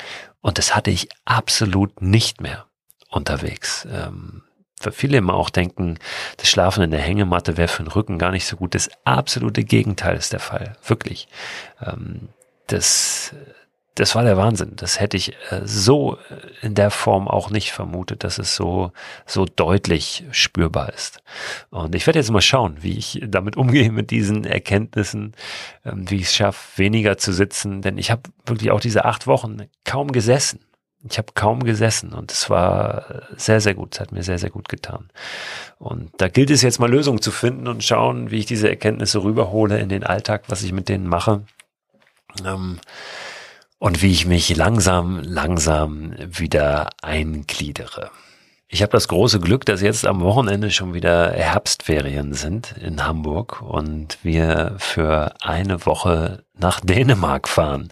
Und 0.41 0.57
das 0.57 0.75
hatte 0.75 0.91
ich 0.91 1.09
absolut 1.25 2.01
nicht 2.01 2.41
mehr 2.41 2.65
unterwegs. 3.09 3.87
Ähm, 3.91 4.43
für 4.79 4.91
viele 4.91 5.17
immer 5.17 5.33
auch 5.33 5.49
denken, 5.49 5.99
das 6.37 6.49
Schlafen 6.49 6.83
in 6.83 6.91
der 6.91 7.01
Hängematte 7.01 7.57
wäre 7.57 7.67
für 7.67 7.83
den 7.83 7.91
Rücken 7.91 8.17
gar 8.17 8.31
nicht 8.31 8.45
so 8.45 8.55
gut. 8.55 8.75
Das 8.75 8.89
absolute 9.03 9.63
Gegenteil 9.63 10.15
ist 10.15 10.31
der 10.31 10.39
Fall. 10.39 10.77
Wirklich. 10.85 11.27
Ähm, 11.85 12.29
das, 12.67 13.33
das 13.99 14.15
war 14.15 14.23
der 14.23 14.37
Wahnsinn. 14.37 14.73
Das 14.77 14.99
hätte 14.99 15.17
ich 15.17 15.33
äh, 15.51 15.61
so 15.65 16.17
in 16.61 16.73
der 16.73 16.89
Form 16.89 17.27
auch 17.27 17.49
nicht 17.49 17.71
vermutet, 17.71 18.23
dass 18.23 18.37
es 18.37 18.55
so, 18.55 18.91
so 19.25 19.45
deutlich 19.45 20.23
spürbar 20.31 20.93
ist. 20.93 21.21
Und 21.69 21.93
ich 21.95 22.07
werde 22.07 22.19
jetzt 22.19 22.31
mal 22.31 22.41
schauen, 22.41 22.77
wie 22.81 22.97
ich 22.97 23.21
damit 23.27 23.57
umgehe 23.57 23.91
mit 23.91 24.11
diesen 24.11 24.45
Erkenntnissen, 24.45 25.33
ähm, 25.83 26.09
wie 26.09 26.15
ich 26.15 26.23
es 26.23 26.35
schaffe, 26.35 26.77
weniger 26.77 27.17
zu 27.17 27.33
sitzen. 27.33 27.81
Denn 27.81 27.97
ich 27.97 28.09
habe 28.09 28.23
wirklich 28.45 28.71
auch 28.71 28.79
diese 28.79 29.03
acht 29.03 29.27
Wochen 29.27 29.57
kaum 29.83 30.11
gesessen. 30.13 30.61
Ich 31.09 31.17
habe 31.17 31.31
kaum 31.33 31.63
gesessen 31.63 32.13
und 32.13 32.31
es 32.31 32.49
war 32.49 33.23
sehr, 33.37 33.61
sehr 33.61 33.73
gut. 33.73 33.95
Es 33.95 33.99
hat 34.01 34.11
mir 34.11 34.23
sehr, 34.23 34.37
sehr 34.37 34.49
gut 34.49 34.67
getan. 34.67 35.09
Und 35.77 36.11
da 36.17 36.27
gilt 36.27 36.49
es 36.49 36.61
jetzt 36.61 36.79
mal 36.79 36.89
Lösungen 36.89 37.21
zu 37.21 37.31
finden 37.31 37.67
und 37.67 37.83
schauen, 37.83 38.31
wie 38.31 38.39
ich 38.39 38.45
diese 38.45 38.69
Erkenntnisse 38.69 39.23
rüberhole 39.23 39.79
in 39.79 39.87
den 39.87 40.03
Alltag, 40.03 40.43
was 40.47 40.63
ich 40.63 40.73
mit 40.73 40.89
denen 40.89 41.07
mache. 41.07 41.43
Ähm, 42.45 42.79
und 43.79 44.01
wie 44.01 44.11
ich 44.11 44.25
mich 44.25 44.55
langsam, 44.55 45.21
langsam 45.23 46.13
wieder 46.19 46.89
eingliedere. 47.01 48.11
Ich 48.71 48.83
habe 48.83 48.91
das 48.91 49.07
große 49.07 49.39
Glück, 49.39 49.65
dass 49.65 49.81
jetzt 49.81 50.05
am 50.05 50.21
Wochenende 50.21 50.69
schon 50.69 50.93
wieder 50.93 51.31
Herbstferien 51.31 52.33
sind 52.33 52.75
in 52.79 53.03
Hamburg 53.03 53.63
und 53.63 54.19
wir 54.21 54.75
für 54.77 55.33
eine 55.41 55.87
Woche 55.87 56.43
nach 56.59 56.79
Dänemark 56.79 57.47
fahren, 57.47 57.89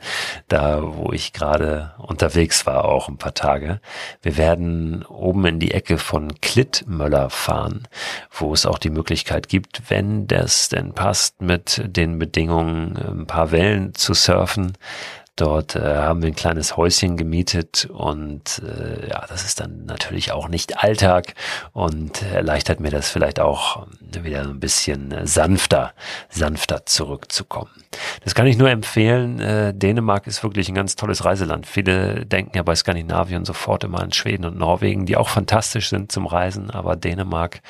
da 0.49 0.81
wo 0.83 1.11
ich 1.13 1.33
gerade 1.33 1.95
unterwegs 1.97 2.67
war, 2.67 2.85
auch 2.85 3.07
ein 3.07 3.17
paar 3.17 3.33
Tage. 3.33 3.81
Wir 4.21 4.37
werden 4.37 5.03
oben 5.05 5.45
in 5.45 5.59
die 5.59 5.71
Ecke 5.71 5.97
von 5.97 6.39
Klittmöller 6.41 7.31
fahren, 7.31 7.87
wo 8.31 8.53
es 8.53 8.67
auch 8.67 8.77
die 8.77 8.91
Möglichkeit 8.91 9.49
gibt, 9.49 9.89
wenn 9.89 10.27
das 10.27 10.69
denn 10.69 10.93
passt, 10.93 11.41
mit 11.41 11.81
den 11.87 12.19
Bedingungen 12.19 12.97
ein 12.97 13.25
paar 13.25 13.51
Wellen 13.51 13.95
zu 13.95 14.13
surfen. 14.13 14.73
Dort 15.37 15.75
äh, 15.75 15.97
haben 15.97 16.23
wir 16.23 16.29
ein 16.29 16.35
kleines 16.35 16.77
Häuschen 16.77 17.15
gemietet 17.15 17.87
und 17.93 18.59
äh, 18.65 19.07
ja, 19.07 19.23
das 19.29 19.45
ist 19.45 19.59
dann 19.59 19.85
natürlich 19.85 20.31
auch 20.31 20.47
nicht 20.47 20.83
Alltag 20.83 21.35
und 21.73 22.23
erleichtert 22.23 22.79
mir 22.79 22.89
das 22.89 23.11
vielleicht 23.11 23.39
auch 23.39 23.85
wieder 23.99 24.41
ein 24.41 24.59
bisschen 24.59 25.27
sanfter, 25.27 25.93
sanfter 26.29 26.87
zurückzukommen. 26.87 27.69
Das 28.23 28.33
kann 28.33 28.47
ich 28.47 28.57
nur 28.57 28.71
empfehlen. 28.71 29.39
Äh, 29.39 29.75
Dänemark 29.75 30.25
ist 30.25 30.41
wirklich 30.41 30.69
ein 30.69 30.75
ganz 30.75 30.95
tolles 30.95 31.23
Reiseland. 31.23 31.67
Viele 31.67 32.25
denken 32.25 32.57
ja 32.57 32.63
bei 32.63 32.73
Skandinavien 32.73 33.45
sofort 33.45 33.83
immer 33.83 34.01
an 34.01 34.13
Schweden 34.13 34.43
und 34.43 34.57
Norwegen, 34.57 35.05
die 35.05 35.17
auch 35.17 35.29
fantastisch 35.29 35.89
sind 35.89 36.11
zum 36.11 36.25
Reisen, 36.25 36.71
aber 36.71 36.95
Dänemark 36.95 37.61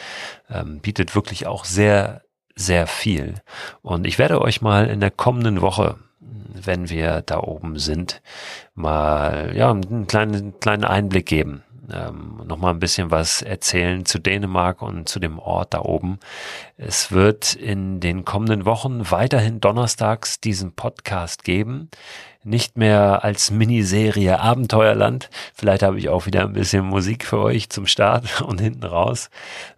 ähm, 0.50 0.80
bietet 0.80 1.16
wirklich 1.16 1.48
auch 1.48 1.66
sehr, 1.66 2.22
sehr 2.56 2.88
viel. 2.88 3.42
Und 3.82 4.08
ich 4.08 4.20
werde 4.20 4.40
euch 4.40 4.62
mal 4.62 4.88
in 4.88 5.02
der 5.02 5.12
kommenden 5.12 5.60
Woche 5.60 5.98
wenn 6.54 6.90
wir 6.90 7.22
da 7.22 7.40
oben 7.40 7.80
sind, 7.80 8.22
mal 8.78 9.54
ja 9.56 9.72
einen 9.72 10.08
kleinen, 10.08 10.60
kleinen 10.60 10.86
Einblick 10.86 11.26
geben. 11.26 11.64
Ähm, 11.92 12.42
Nochmal 12.46 12.74
ein 12.74 12.80
bisschen 12.80 13.12
was 13.12 13.42
erzählen 13.42 14.06
zu 14.06 14.20
Dänemark 14.20 14.82
und 14.82 15.10
zu 15.10 15.20
dem 15.20 15.40
Ort 15.40 15.74
da 15.74 15.82
oben. 15.82 16.20
Es 16.78 17.12
wird 17.12 17.56
in 17.56 18.00
den 18.00 18.24
kommenden 18.24 18.66
Wochen 18.66 19.12
weiterhin 19.12 19.60
donnerstags 19.60 20.40
diesen 20.40 20.74
Podcast 20.74 21.44
geben 21.44 21.90
nicht 22.48 22.78
mehr 22.78 23.26
als 23.26 23.52
Miniserie 23.52 24.40
Abenteuerland. 24.40 25.30
Vielleicht 25.54 25.84
habe 25.84 26.00
ich 26.00 26.08
auch 26.08 26.26
wieder 26.26 26.44
ein 26.44 26.54
bisschen 26.54 26.86
Musik 26.86 27.26
für 27.26 27.40
euch 27.40 27.70
zum 27.70 27.86
Start 27.88 28.42
und 28.48 28.62
hinten 28.62 28.86
raus. 28.86 29.30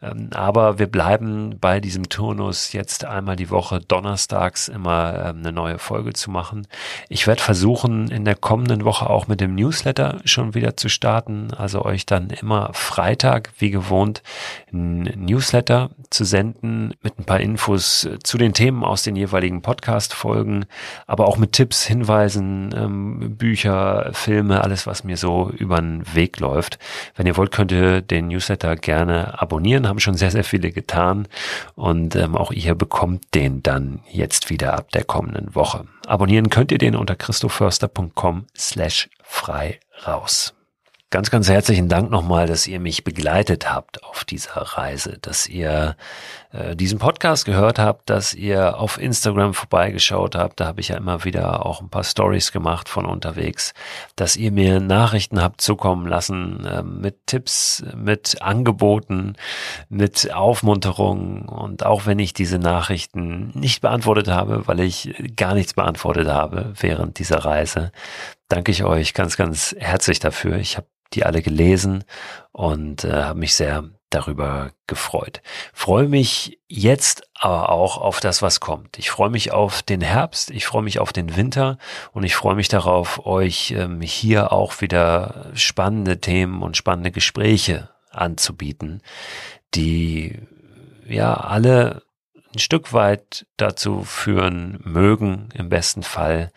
Ähm, 0.02 0.30
aber 0.34 0.78
wir 0.78 0.88
bleiben 0.88 1.58
bei 1.60 1.80
diesem 1.80 2.10
Turnus 2.10 2.72
jetzt 2.72 3.06
einmal 3.06 3.36
die 3.36 3.50
Woche 3.50 3.80
donnerstags 3.82 4.68
immer 4.68 5.16
ähm, 5.26 5.40
eine 5.40 5.52
neue 5.52 5.80
Folge 5.80 6.14
zu 6.14 6.30
machen. 6.30 6.68
Ich 7.10 7.26
werde 7.26 7.42
versuchen, 7.42 8.10
in 8.12 8.24
der 8.24 8.36
kommenden 8.36 8.86
Woche 8.86 8.88
auch 8.89 9.28
mit 9.28 9.41
dem 9.41 9.56
Newsletter 9.56 10.19
schon 10.25 10.54
wieder 10.54 10.75
zu 10.75 10.89
starten. 10.89 11.54
Also 11.56 11.84
euch 11.86 12.06
dann 12.06 12.30
immer 12.30 12.71
Freitag, 12.73 13.52
wie 13.60 13.69
gewohnt, 13.69 14.21
ein 14.73 15.04
Newsletter 15.04 15.91
zu 16.10 16.25
senden 16.25 16.93
mit 17.02 17.19
ein 17.19 17.25
paar 17.25 17.39
Infos 17.39 18.08
zu 18.23 18.38
den 18.38 18.54
Themen 18.54 18.84
aus 18.84 19.04
den 19.04 19.15
jeweiligen 19.15 19.62
Podcast-Folgen, 19.62 20.65
aber 21.08 21.28
auch 21.28 21.38
mit 21.38 21.54
Tipps, 21.54 21.86
Hinweisen, 21.86 22.73
ähm, 22.75 23.38
Bücher, 23.38 24.10
Filme, 24.13 24.63
alles, 24.63 24.88
was 24.88 25.04
mir 25.04 25.17
so 25.17 25.49
über 25.49 25.78
den 25.78 26.04
Weg 26.13 26.39
läuft. 26.39 26.80
Wenn 27.15 27.28
ihr 27.28 27.38
wollt, 27.38 27.52
könnt 27.52 27.71
ihr 27.71 28.02
den 28.02 28.28
Newsletter 28.28 28.75
gerne 28.75 29.39
abonnieren, 29.41 29.88
haben 29.88 29.99
schon 29.99 30.15
sehr, 30.15 30.32
sehr 30.32 30.43
viele 30.43 30.71
getan 30.71 31.28
und 31.75 32.15
ähm, 32.15 32.36
auch 32.36 32.52
ihr 32.52 32.75
bekommt 32.75 33.36
den 33.36 33.62
dann 33.63 34.02
jetzt 34.12 34.49
wieder 34.49 34.73
ab 34.73 34.91
der 34.91 35.04
kommenden 35.04 35.56
Woche. 35.56 35.86
Abonnieren 36.10 36.50
könnt 36.50 36.72
ihr 36.72 36.80
den 36.80 36.95
unter 36.95 37.15
christoförster.com 37.15 38.48
slash 38.58 39.10
frei 39.22 39.80
raus. 40.08 40.56
Ganz, 41.12 41.32
ganz 41.32 41.50
herzlichen 41.50 41.89
Dank 41.89 42.12
nochmal, 42.12 42.45
dass 42.45 42.67
ihr 42.67 42.80
mich 42.80 43.04
begleitet 43.04 43.74
habt 43.74 44.04
auf 44.04 44.26
dieser 44.26 44.62
Reise, 44.62 45.17
dass 45.19 45.48
ihr 45.48 45.95
äh, 46.52 46.76
diesen 46.76 47.00
Podcast 47.00 47.45
gehört 47.45 47.80
habt, 47.80 48.12
dass 48.12 48.36
ihr 48.36 48.78
auf 48.78 49.02
Instagram 49.02 49.56
vorbeigeschaut 49.56 50.36
habt. 50.36 50.60
Da 50.60 50.67
habe 50.67 50.82
ich 50.82 50.89
ja 50.89 50.98
immer 50.98 51.24
wieder 51.24 51.65
auch 51.65 51.82
ein 51.82 51.89
paar 51.89 52.04
Stories 52.04 52.52
gemacht 52.52 52.89
von 52.89 53.08
unterwegs, 53.08 53.74
dass 54.17 54.36
ihr 54.36 54.52
mir 54.52 54.80
Nachrichten 54.80 55.41
habt 55.41 55.62
zukommen 55.62 56.06
lassen 56.06 56.63
äh, 56.63 56.84
mit 56.84 57.26
Tipps, 57.26 57.84
mit 57.95 58.43
Angeboten, 58.43 59.34
mit 59.89 60.32
Aufmunterungen. 60.32 61.50
Und 61.50 61.88
auch 61.88 62.06
wenn 62.06 62.19
ich 62.19 62.34
diese 62.34 62.60
Nachrichten 62.60 63.50
nicht 63.56 63.82
beantwortet 63.82 64.28
habe, 64.28 64.67
weil 64.67 64.80
ich 64.80 65.12
gar 65.36 65.56
nichts 65.56 65.74
beantwortet 65.74 66.28
habe 66.28 66.72
während 66.80 67.17
dieser 67.17 67.45
Reise, 67.45 67.91
danke 68.50 68.72
ich 68.72 68.84
euch 68.84 69.14
ganz, 69.14 69.38
ganz 69.38 69.76
herzlich 69.80 70.20
dafür. 70.20 70.58
Ich 70.58 70.76
habe 70.76 70.88
die 71.14 71.26
alle 71.26 71.42
gelesen 71.42 72.04
und 72.52 73.04
äh, 73.04 73.24
habe 73.24 73.40
mich 73.40 73.56
sehr 73.56 73.90
darüber 74.10 74.72
gefreut. 74.88 75.42
Freue 75.74 76.08
mich 76.08 76.60
jetzt 76.68 77.28
aber 77.36 77.70
auch 77.70 77.98
auf 77.98 78.20
das, 78.20 78.42
was 78.42 78.60
kommt. 78.60 78.98
Ich 78.98 79.10
freue 79.12 79.30
mich 79.30 79.52
auf 79.52 79.84
den 79.84 80.02
Herbst, 80.02 80.50
ich 80.50 80.66
freue 80.66 80.84
mich 80.84 81.00
auf 81.00 81.14
den 81.14 81.36
Winter 81.36 81.78
und 82.12 82.24
ich 82.24 82.36
freue 82.36 82.56
mich 82.56 82.68
darauf, 82.68 83.26
euch 83.26 83.72
ähm, 83.72 84.02
hier 84.02 84.52
auch 84.52 84.82
wieder 84.82 85.52
spannende 85.54 86.20
Themen 86.20 86.64
und 86.64 86.78
spannende 86.78 87.12
Gespräche 87.12 87.90
anzubieten, 88.12 89.02
die 89.76 90.40
ja 91.08 91.36
alle 91.36 92.04
ein 92.54 92.60
Stück 92.60 92.94
weit 92.94 93.46
dazu 93.58 94.04
führen 94.04 94.80
mögen, 94.84 95.50
im 95.54 95.70
besten 95.70 96.02
Fall, 96.02 96.52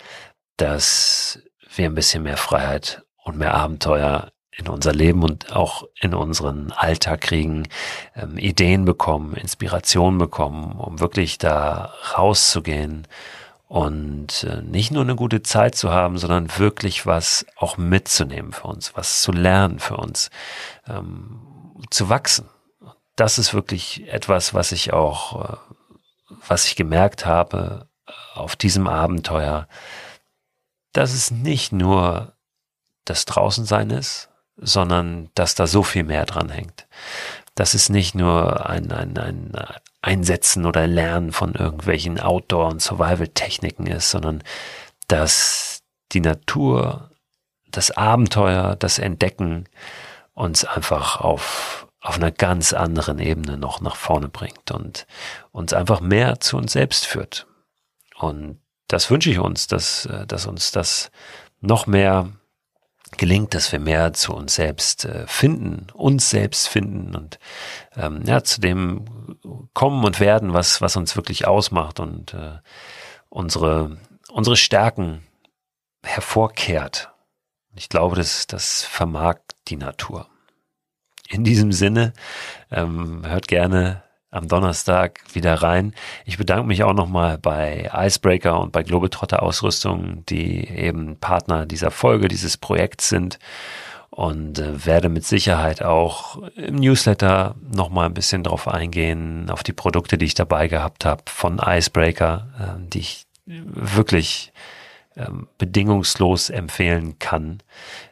dass 0.57 1.43
wir 1.75 1.87
ein 1.87 1.95
bisschen 1.95 2.23
mehr 2.23 2.37
Freiheit 2.37 3.03
und 3.25 3.39
mehr 3.39 3.55
Abenteuer 3.55 4.33
in 4.57 4.69
unser 4.69 4.93
Leben 4.93 5.23
und 5.23 5.55
auch 5.57 5.85
in 6.01 6.15
unseren 6.15 6.73
Alltag 6.73 7.23
kriegen, 7.23 7.69
ähm, 8.15 8.37
Ideen 8.37 8.85
bekommen, 8.85 9.35
Inspiration 9.35 10.19
bekommen, 10.19 10.73
um 10.79 11.01
wirklich 11.01 11.39
da 11.39 11.95
rauszugehen 12.17 13.07
und 13.73 14.45
äh, 14.45 14.61
nicht 14.61 14.91
nur 14.91 15.03
eine 15.03 15.17
gute 15.17 15.43
Zeit 15.43 15.75
zu 15.75 15.91
haben, 15.91 16.19
sondern 16.19 16.59
wirklich 16.59 17.07
was 17.07 17.47
auch 17.57 17.79
mitzunehmen 17.79 18.53
für 18.53 18.69
uns, 18.69 18.95
was 18.95 19.23
zu 19.23 19.33
lernen 19.33 19.79
für 19.79 19.97
uns, 19.97 20.31
ähm, 20.87 21.41
zu 21.89 22.11
wachsen. 22.11 22.51
Das 23.17 23.39
ist 23.39 23.55
wirklich 23.55 24.07
etwas, 24.13 24.53
was 24.53 24.73
ich 24.73 24.93
auch, 24.93 25.55
äh, 25.55 25.57
was 26.47 26.67
ich 26.67 26.77
gemerkt 26.77 27.25
habe 27.25 27.87
äh, 28.07 28.13
auf 28.35 28.57
diesem 28.57 28.87
Abenteuer, 28.87 29.67
dass 30.93 31.13
es 31.13 31.31
nicht 31.31 31.73
nur 31.73 32.35
das 33.05 33.25
Draußensein 33.25 33.91
ist, 33.91 34.29
sondern 34.57 35.31
dass 35.35 35.55
da 35.55 35.67
so 35.67 35.83
viel 35.83 36.05
mehr 36.05 36.27
dran 36.27 36.49
hängt. 36.51 36.87
Das 37.55 37.75
ist 37.75 37.91
nicht 37.91 38.15
nur 38.15 38.69
ein, 38.69 38.93
ein, 38.93 39.19
ein 39.19 39.53
Einsetzen 40.01 40.67
oder 40.67 40.87
Lernen 40.87 41.33
von 41.33 41.55
irgendwelchen 41.55 42.21
Outdoor- 42.21 42.69
und 42.69 42.81
Survival-Techniken 42.83 43.87
ist, 43.87 44.11
sondern 44.11 44.43
dass 45.09 45.83
die 46.13 46.21
Natur, 46.21 47.11
das 47.71 47.91
Abenteuer, 47.91 48.77
das 48.77 48.99
Entdecken 48.99 49.69
uns 50.35 50.65
einfach 50.65 51.21
auf, 51.21 51.87
auf 52.01 52.17
einer 52.17 52.31
ganz 52.31 52.73
anderen 52.73 53.19
Ebene 53.19 53.57
noch 53.57 53.81
nach 53.81 53.97
vorne 53.97 54.29
bringt 54.29 54.71
und 54.71 55.07
uns 55.53 55.73
einfach 55.73 56.01
mehr 56.01 56.41
zu 56.41 56.57
uns 56.57 56.73
selbst 56.73 57.07
führt. 57.07 57.47
Und 58.19 58.62
das 58.93 59.11
wünsche 59.11 59.31
ich 59.31 59.39
uns, 59.39 59.67
dass, 59.67 60.09
dass 60.27 60.47
uns 60.47 60.71
das 60.73 61.11
noch 61.61 61.87
mehr 61.87 62.33
gelingt, 63.17 63.55
dass 63.55 63.73
wir 63.73 63.79
mehr 63.79 64.13
zu 64.13 64.35
uns 64.35 64.55
selbst 64.55 65.05
äh, 65.05 65.27
finden, 65.27 65.87
uns 65.93 66.31
selbst 66.31 66.69
finden 66.69 67.15
und 67.15 67.39
ähm, 67.97 68.23
ja, 68.25 68.43
zu 68.43 68.61
dem 68.61 69.39
kommen 69.75 70.05
und 70.05 70.21
werden, 70.21 70.55
was, 70.55 70.81
was 70.81 70.97
uns 70.97 71.17
wirklich 71.17 71.47
ausmacht 71.47 72.01
und 72.01 72.35
äh, 72.35 72.59
unsere, 73.29 73.99
unsere 74.31 74.57
Stärken 74.57 75.27
hervorkehrt. 76.03 77.13
Ich 77.75 77.89
glaube, 77.89 78.17
das, 78.17 78.47
das 78.47 78.83
vermag 78.83 79.37
die 79.69 79.77
Natur. 79.77 80.29
In 81.29 81.45
diesem 81.45 81.73
Sinne, 81.73 82.13
ähm, 82.71 83.23
hört 83.27 83.49
gerne 83.49 84.03
am 84.33 84.49
Donnerstag 84.49 85.21
wieder 85.33 85.55
rein. 85.55 85.95
Ich 86.25 86.39
bedanke 86.39 86.67
mich 86.67 86.83
auch 86.83 86.95
nochmal 86.95 87.39
bei 87.39 87.91
Icebreaker 87.95 88.59
und 88.59 88.73
bei 88.73 88.83
Globetrotter 88.83 89.43
Ausrüstung, 89.43 90.25
die 90.27 90.67
eben 90.69 91.17
Partner 91.19 91.67
dieser 91.67 91.93
Folge, 91.93 92.29
dieses 92.29 92.57
Projekts 92.57 93.09
sind 93.11 93.39
und 94.11 94.59
äh, 94.59 94.85
werde 94.85 95.09
mit 95.09 95.25
Sicherheit 95.25 95.83
auch 95.83 96.39
im 96.57 96.77
Newsletter 96.77 97.55
nochmal 97.61 98.07
ein 98.07 98.15
bisschen 98.15 98.43
drauf 98.43 98.67
eingehen, 98.69 99.51
auf 99.51 99.63
die 99.63 99.73
Produkte, 99.73 100.19
die 100.19 100.27
ich 100.27 100.35
dabei 100.35 100.67
gehabt 100.67 101.05
habe 101.05 101.23
von 101.27 101.61
Icebreaker, 101.65 102.49
äh, 102.59 102.89
die 102.89 103.01
ich 103.01 103.27
wirklich 103.47 104.53
ähm, 105.17 105.47
bedingungslos 105.59 106.49
empfehlen 106.49 107.19
kann. 107.19 107.63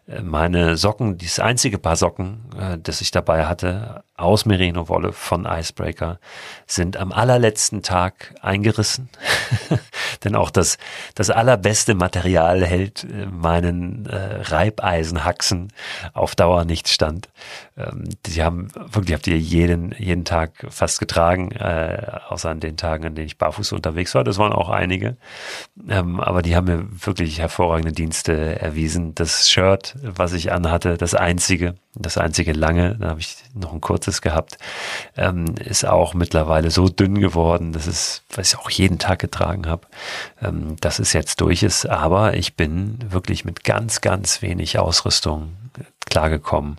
Äh, 0.06 0.22
meine 0.22 0.76
Socken, 0.76 1.16
das 1.16 1.38
einzige 1.38 1.78
Paar 1.78 1.96
Socken, 1.96 2.50
äh, 2.59 2.78
das 2.78 3.00
ich 3.00 3.11
dabei 3.11 3.46
hatte, 3.46 4.04
aus 4.20 4.44
Merino-Wolle 4.44 5.12
von 5.12 5.46
Icebreaker, 5.46 6.18
sind 6.66 6.96
am 6.96 7.12
allerletzten 7.12 7.83
Tag 7.83 8.35
eingerissen. 8.40 9.09
Denn 10.24 10.37
auch 10.37 10.50
das, 10.50 10.78
das 11.14 11.30
allerbeste 11.30 11.94
Material 11.94 12.64
hält 12.64 13.04
äh, 13.04 13.26
meinen 13.26 14.06
äh, 14.06 14.42
Reibeisenhaxen 14.42 15.72
auf 16.12 16.35
Dauer 16.35 16.64
nicht 16.64 16.88
stand. 16.88 17.28
Ähm, 17.76 18.04
die 18.26 18.42
haben 18.42 18.68
wirklich, 18.74 19.14
habt 19.14 19.26
ihr 19.26 19.38
jeden, 19.38 19.94
jeden 19.98 20.24
Tag 20.24 20.66
fast 20.68 21.00
getragen, 21.00 21.52
äh, 21.52 22.18
außer 22.28 22.50
an 22.50 22.61
den 22.61 22.76
Tagen, 22.76 23.06
an 23.06 23.14
denen 23.14 23.26
ich 23.26 23.38
barfuß 23.38 23.72
unterwegs 23.72 24.14
war. 24.14 24.24
Das 24.24 24.38
waren 24.38 24.52
auch 24.52 24.68
einige. 24.68 25.16
Ähm, 25.88 26.20
aber 26.20 26.42
die 26.42 26.56
haben 26.56 26.66
mir 26.66 26.87
wirklich 27.06 27.38
hervorragende 27.40 27.92
Dienste 27.92 28.61
erwiesen. 28.61 29.14
Das 29.14 29.50
Shirt, 29.50 29.96
was 30.02 30.33
ich 30.33 30.52
anhatte, 30.52 30.96
das 30.96 31.14
einzige, 31.14 31.74
das 31.94 32.18
einzige 32.18 32.53
lange, 32.53 32.96
da 32.96 33.09
habe 33.09 33.20
ich 33.20 33.37
noch 33.55 33.72
ein 33.72 33.81
kurzes 33.81 34.22
gehabt, 34.22 34.59
ähm, 35.16 35.57
ist 35.57 35.85
auch 35.85 36.14
mittlerweile 36.14 36.70
so 36.70 36.88
dünn 36.88 37.20
geworden, 37.20 37.72
dass 37.72 37.87
es, 37.87 38.22
was 38.35 38.53
ich 38.53 38.59
auch 38.59 38.70
jeden 38.70 38.98
Tag 38.98 39.18
getragen 39.18 39.66
habe, 39.66 39.87
ähm, 40.40 40.76
dass 40.81 41.00
es 41.00 41.12
jetzt 41.12 41.40
durch 41.40 41.62
ist. 41.62 41.87
Aber 41.87 42.35
ich 42.35 42.55
bin 42.55 42.98
wirklich 43.11 43.44
mit 43.44 43.64
ganz, 43.64 44.00
ganz 44.00 44.40
wenig 44.40 44.79
Ausrüstung 44.79 45.57
klargekommen 46.11 46.76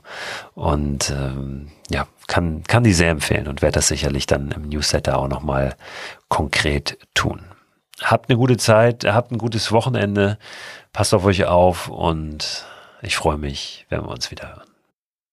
und 0.54 1.10
ähm, 1.10 1.71
ja, 1.89 2.08
kann, 2.28 2.63
kann 2.63 2.84
die 2.84 2.93
sehr 2.93 3.10
empfehlen 3.10 3.47
und 3.47 3.62
werde 3.62 3.76
das 3.76 3.88
sicherlich 3.88 4.28
dann 4.28 4.52
im 4.52 4.69
Newsletter 4.69 5.17
auch 5.17 5.28
nochmal 5.28 5.76
konkret 6.28 6.97
tun. 7.13 7.41
Habt 8.02 8.30
eine 8.30 8.38
gute 8.38 8.58
Zeit, 8.58 9.06
habt 9.06 9.32
ein 9.32 9.38
gutes 9.38 9.71
Wochenende, 9.71 10.38
passt 10.93 11.13
auf 11.13 11.26
euch 11.26 11.45
auf 11.45 11.88
und 11.88 12.65
ich 13.02 13.15
freue 13.15 13.38
mich, 13.38 13.86
wenn 13.89 14.02
wir 14.02 14.10
uns 14.10 14.32
wieder 14.32 14.50
hören. 14.50 14.70